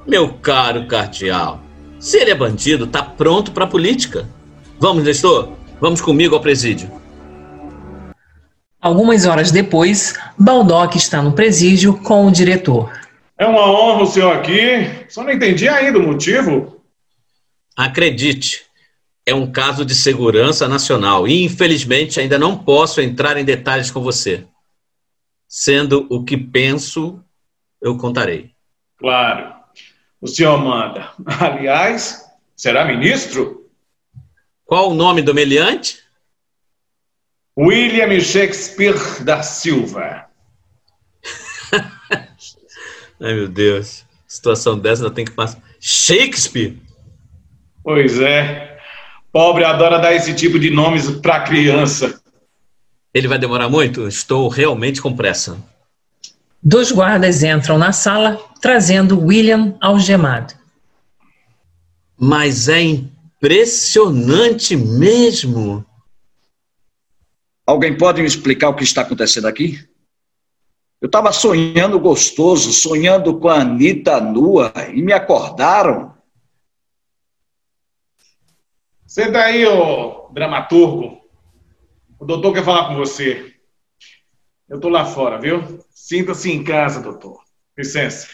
Meu 0.05 0.35
caro 0.43 0.89
cardeal, 0.89 1.61
se 2.01 2.17
ele 2.17 2.33
é 2.33 2.35
bandido, 2.35 2.89
tá 2.89 3.01
pronto 3.01 3.53
para 3.53 3.63
a 3.63 3.69
política. 3.69 4.29
Vamos, 4.81 5.05
Nestor, 5.05 5.51
vamos 5.81 6.01
comigo 6.01 6.35
ao 6.35 6.41
presídio. 6.41 6.91
Algumas 8.81 9.25
horas 9.25 9.53
depois, 9.53 10.19
Baldock 10.37 10.99
está 10.99 11.23
no 11.23 11.31
presídio 11.31 11.97
com 11.99 12.27
o 12.27 12.33
diretor. 12.33 12.91
É 13.41 13.47
uma 13.47 13.71
honra 13.71 14.03
o 14.03 14.07
senhor 14.07 14.37
aqui. 14.37 15.07
Só 15.09 15.25
não 15.25 15.33
entendi 15.33 15.67
ainda 15.67 15.99
o 15.99 16.03
motivo. 16.03 16.85
Acredite, 17.75 18.67
é 19.25 19.35
um 19.35 19.51
caso 19.51 19.83
de 19.83 19.95
segurança 19.95 20.69
nacional 20.69 21.27
e, 21.27 21.43
infelizmente, 21.43 22.21
ainda 22.21 22.39
não 22.39 22.59
posso 22.59 23.01
entrar 23.01 23.39
em 23.39 23.45
detalhes 23.45 23.91
com 23.91 24.03
você. 24.03 24.47
Sendo 25.49 26.07
o 26.11 26.23
que 26.23 26.37
penso, 26.37 27.25
eu 27.81 27.97
contarei. 27.97 28.51
Claro. 28.99 29.55
O 30.21 30.29
senhor 30.29 30.59
manda. 30.59 31.11
Aliás, 31.41 32.31
será 32.55 32.85
ministro? 32.85 33.71
Qual 34.67 34.91
o 34.91 34.95
nome 34.95 35.23
do 35.23 35.33
meliante? 35.33 35.99
William 37.59 38.21
Shakespeare 38.21 39.25
da 39.25 39.43
Silva. 39.43 40.30
Ai, 43.21 43.35
meu 43.35 43.49
Deus. 43.49 44.05
Situação 44.27 44.79
dessa 44.79 45.03
ainda 45.03 45.15
tem 45.15 45.25
que 45.25 45.33
passar. 45.33 45.61
Shakespeare? 45.81 46.79
Pois 47.83 48.21
é. 48.21 48.79
Pobre 49.33 49.65
adora 49.65 49.99
dar 49.99 50.15
esse 50.15 50.35
tipo 50.35 50.59
de 50.59 50.71
nomes 50.71 51.11
para 51.11 51.41
criança. 51.41 52.21
Ele 53.13 53.29
vai 53.29 53.39
demorar 53.39 53.69
muito? 53.69 54.07
Estou 54.07 54.49
realmente 54.49 55.03
com 55.03 55.15
pressa. 55.15 55.59
Dois 56.63 56.93
guardas 56.93 57.43
entram 57.43 57.79
na 57.79 57.93
sala, 57.93 58.39
trazendo 58.61 59.21
William 59.21 59.75
algemado. 59.81 60.55
Mas 62.19 62.69
é 62.69 62.81
impressionante 62.81 64.77
mesmo. 64.77 65.85
Alguém 67.67 67.97
pode 67.97 68.21
me 68.21 68.29
explicar 68.29 68.69
o 68.69 68.75
que 68.75 68.85
está 68.85 69.03
acontecendo 69.03 69.47
aqui? 69.47 69.81
Eu 71.01 71.07
estava 71.07 71.33
sonhando 71.33 71.99
gostoso, 71.99 72.73
sonhando 72.73 73.39
com 73.41 73.49
a 73.49 73.61
Anitta 73.61 74.21
nua, 74.21 74.73
e 74.93 75.01
me 75.01 75.13
acordaram. 75.13 76.15
Senta 79.07 79.41
aí, 79.41 79.67
ô 79.67 80.29
dramaturgo. 80.31 81.21
O 82.19 82.25
doutor 82.25 82.53
quer 82.53 82.65
falar 82.65 82.89
com 82.89 82.97
você. 82.97 83.55
Eu 84.69 84.79
tô 84.79 84.89
lá 84.89 85.07
fora, 85.07 85.41
viu? 85.41 85.83
Sinta-se 85.91 86.53
em 86.53 86.63
casa, 86.63 87.01
doutor. 87.01 87.43
Licença. 87.77 88.29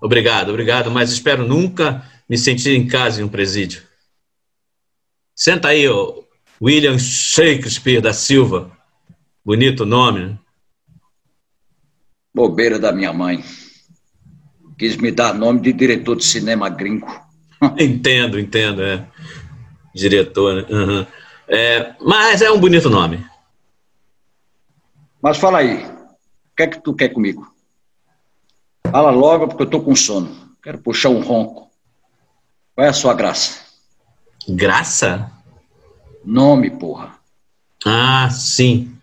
Obrigado, 0.00 0.50
obrigado, 0.50 0.90
mas 0.90 1.10
espero 1.10 1.46
nunca 1.46 2.08
me 2.28 2.38
sentir 2.38 2.76
em 2.76 2.86
casa 2.86 3.20
em 3.20 3.24
um 3.24 3.28
presídio. 3.28 3.82
Senta 5.34 5.68
aí, 5.68 5.88
ô 5.88 6.24
William 6.62 6.98
Shakespeare 6.98 8.00
da 8.00 8.12
Silva. 8.12 8.70
Bonito 9.44 9.84
nome, 9.84 10.26
né? 10.26 10.38
Bobeira 12.34 12.78
da 12.78 12.92
minha 12.92 13.12
mãe. 13.12 13.44
Quis 14.76 14.96
me 14.96 15.12
dar 15.12 15.32
nome 15.32 15.60
de 15.60 15.72
diretor 15.72 16.16
de 16.16 16.24
cinema 16.24 16.68
gringo. 16.68 17.06
entendo, 17.78 18.40
entendo, 18.40 18.82
é. 18.82 19.06
Diretor, 19.94 20.56
né? 20.56 20.66
Uhum. 20.68 21.06
É, 21.46 21.94
mas 22.00 22.42
é 22.42 22.50
um 22.50 22.58
bonito 22.58 22.90
nome. 22.90 23.24
Mas 25.22 25.38
fala 25.38 25.58
aí, 25.58 25.84
o 25.84 26.56
que 26.56 26.62
é 26.64 26.66
que 26.66 26.82
tu 26.82 26.92
quer 26.92 27.10
comigo? 27.10 27.54
Fala 28.90 29.10
logo, 29.10 29.48
porque 29.48 29.62
eu 29.62 29.70
tô 29.70 29.80
com 29.80 29.94
sono. 29.94 30.56
Quero 30.62 30.78
puxar 30.78 31.10
um 31.10 31.22
ronco. 31.22 31.70
Qual 32.74 32.86
é 32.86 32.90
a 32.90 32.92
sua 32.92 33.14
graça? 33.14 33.60
Graça? 34.48 35.30
Nome, 36.24 36.70
porra. 36.70 37.14
Ah, 37.86 38.28
sim. 38.30 38.96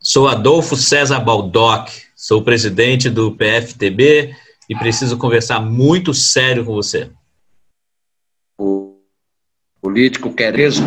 Sou 0.00 0.26
Adolfo 0.26 0.76
César 0.76 1.20
Baldock, 1.20 2.07
sou 2.18 2.42
presidente 2.42 3.08
do 3.08 3.30
PFTB 3.30 4.34
e 4.68 4.74
preciso 4.74 5.16
conversar 5.16 5.60
muito 5.60 6.12
sério 6.12 6.64
com 6.64 6.74
você. 6.74 7.12
O 8.58 8.96
político 9.80 10.34
quereso? 10.34 10.82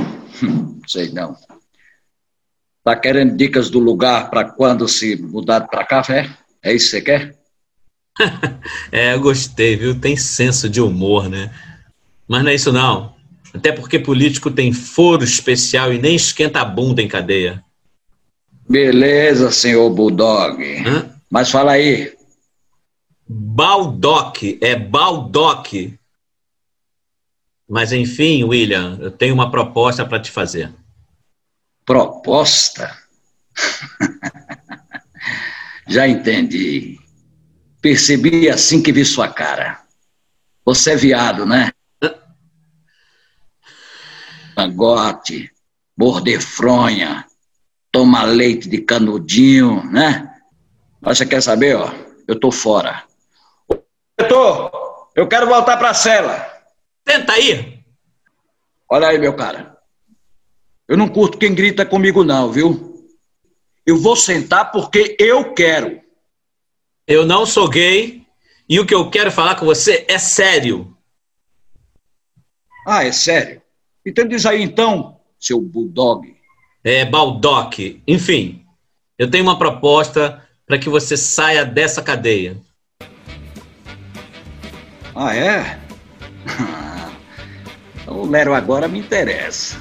Sei 0.86 1.10
não. 1.10 1.38
Tá 2.84 2.98
querendo 2.98 3.38
dicas 3.38 3.70
do 3.70 3.80
lugar 3.80 4.30
para 4.30 4.44
quando 4.44 4.90
se 4.90 5.16
mudar 5.16 5.62
para 5.62 5.86
cá, 5.86 6.04
é? 6.10 6.30
É 6.62 6.74
isso 6.74 6.88
que 6.88 6.92
você 6.92 7.02
quer? 7.02 7.36
é, 8.92 9.14
eu 9.14 9.22
gostei, 9.22 9.78
viu? 9.78 9.98
Tem 9.98 10.18
senso 10.18 10.70
de 10.70 10.82
humor, 10.82 11.30
né? 11.30 11.50
Mas 12.28 12.44
não 12.44 12.52
é 12.52 12.56
isso 12.56 12.74
não. 12.74 13.16
Até 13.54 13.72
porque 13.72 13.98
político 13.98 14.52
tem 14.52 14.74
foro 14.74 15.24
especial 15.24 15.94
e 15.94 15.98
nem 15.98 16.16
esquenta 16.16 16.60
a 16.60 16.66
bunda 16.66 17.02
em 17.02 17.08
cadeia. 17.08 17.64
Beleza, 18.68 19.50
senhor 19.50 19.90
Bulldog. 19.90 20.62
Hã? 20.86 21.11
Mas 21.32 21.50
fala 21.50 21.72
aí. 21.72 22.14
Baldock, 23.26 24.60
é 24.62 24.76
Baldock. 24.76 25.98
Mas 27.70 27.94
enfim, 27.94 28.44
William, 28.44 28.98
eu 29.00 29.10
tenho 29.10 29.34
uma 29.34 29.50
proposta 29.50 30.06
para 30.06 30.20
te 30.20 30.30
fazer. 30.30 30.70
Proposta? 31.86 32.98
Já 35.88 36.06
entendi. 36.06 37.00
Percebi 37.82 38.50
assim 38.50 38.84
que 38.84 38.92
vi 38.92 39.06
sua 39.06 39.30
cara. 39.30 39.82
Você 40.66 40.92
é 40.92 40.96
viado, 40.98 41.46
né? 41.46 41.72
Mangote, 44.58 45.50
bordefronha, 45.98 47.26
toma 47.90 48.24
leite 48.24 48.68
de 48.68 48.82
canudinho, 48.82 49.82
né? 49.90 50.31
Você 51.02 51.26
quer 51.26 51.42
saber, 51.42 51.76
ó? 51.76 51.92
Eu 52.28 52.40
tô 52.40 52.52
fora. 52.52 53.04
Diretor, 54.18 55.10
eu 55.16 55.28
quero 55.28 55.48
voltar 55.48 55.78
pra 55.78 55.94
cela. 55.94 56.48
Tenta 57.04 57.34
aí. 57.34 57.84
Olha 58.90 59.08
aí, 59.08 59.18
meu 59.18 59.36
cara. 59.36 59.78
Eu 60.88 60.98
não 60.98 61.08
curto 61.10 61.38
quem 61.38 61.56
grita 61.56 61.86
comigo, 61.86 62.24
não, 62.24 62.52
viu? 62.52 63.08
Eu 63.86 63.98
vou 63.98 64.16
sentar 64.16 64.72
porque 64.72 65.16
eu 65.18 65.54
quero. 65.54 66.02
Eu 67.08 67.26
não 67.26 67.46
sou 67.46 67.68
gay 67.68 68.26
e 68.70 68.80
o 68.80 68.86
que 68.86 68.94
eu 68.94 69.10
quero 69.10 69.32
falar 69.32 69.56
com 69.56 69.66
você 69.66 70.06
é 70.08 70.20
sério. 70.20 70.96
Ah, 72.86 73.04
é 73.04 73.12
sério? 73.12 73.62
Então 74.06 74.28
diz 74.28 74.46
aí 74.46 74.62
então, 74.62 75.20
seu 75.40 75.60
bulldog. 75.60 76.36
É, 76.84 77.06
baldock. 77.06 78.02
Enfim, 78.08 78.66
eu 79.18 79.30
tenho 79.30 79.44
uma 79.44 79.58
proposta 79.58 80.48
para 80.72 80.80
que 80.80 80.88
você 80.88 81.18
saia 81.18 81.66
dessa 81.66 82.02
cadeia. 82.02 82.56
Ah, 85.14 85.36
é? 85.36 85.78
o 88.08 88.26
Lero 88.26 88.54
agora 88.54 88.88
me 88.88 88.98
interessa. 88.98 89.78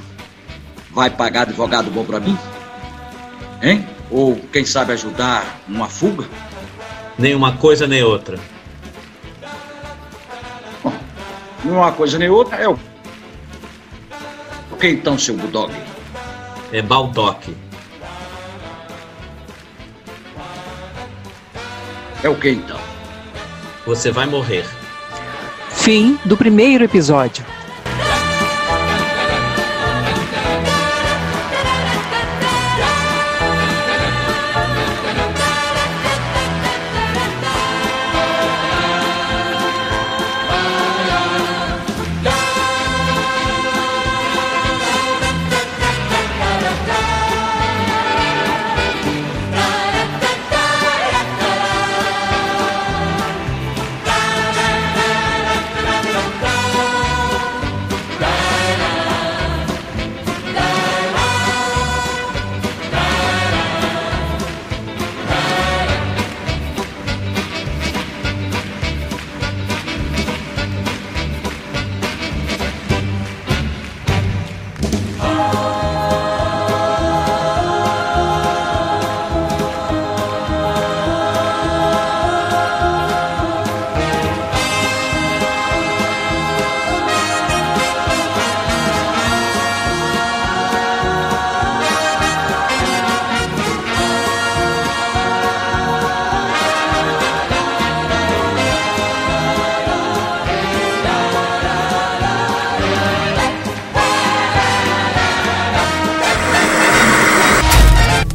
Vai 0.90 1.08
pagar 1.08 1.42
advogado 1.42 1.92
bom 1.92 2.04
para 2.04 2.18
mim? 2.18 2.36
Hein? 3.62 3.86
Ou 4.10 4.34
quem 4.52 4.64
sabe 4.64 4.92
ajudar 4.92 5.60
numa 5.68 5.88
fuga? 5.88 6.28
Nem 7.16 7.36
uma 7.36 7.56
coisa 7.56 7.86
nem 7.86 8.02
outra. 8.02 8.36
Bom, 10.82 10.92
uma 11.66 11.92
coisa 11.92 12.18
nem 12.18 12.28
outra 12.28 12.56
é 12.56 12.68
o. 12.68 12.76
O 14.72 14.76
que 14.76 14.88
então, 14.88 15.16
seu 15.16 15.36
Bulldog? 15.36 15.72
É 16.72 16.82
Baldock. 16.82 17.69
É 22.22 22.28
o 22.28 22.36
que 22.36 22.50
então? 22.50 22.78
Você 23.86 24.10
vai 24.10 24.26
morrer. 24.26 24.66
Fim 25.70 26.18
do 26.26 26.36
primeiro 26.36 26.84
episódio. 26.84 27.44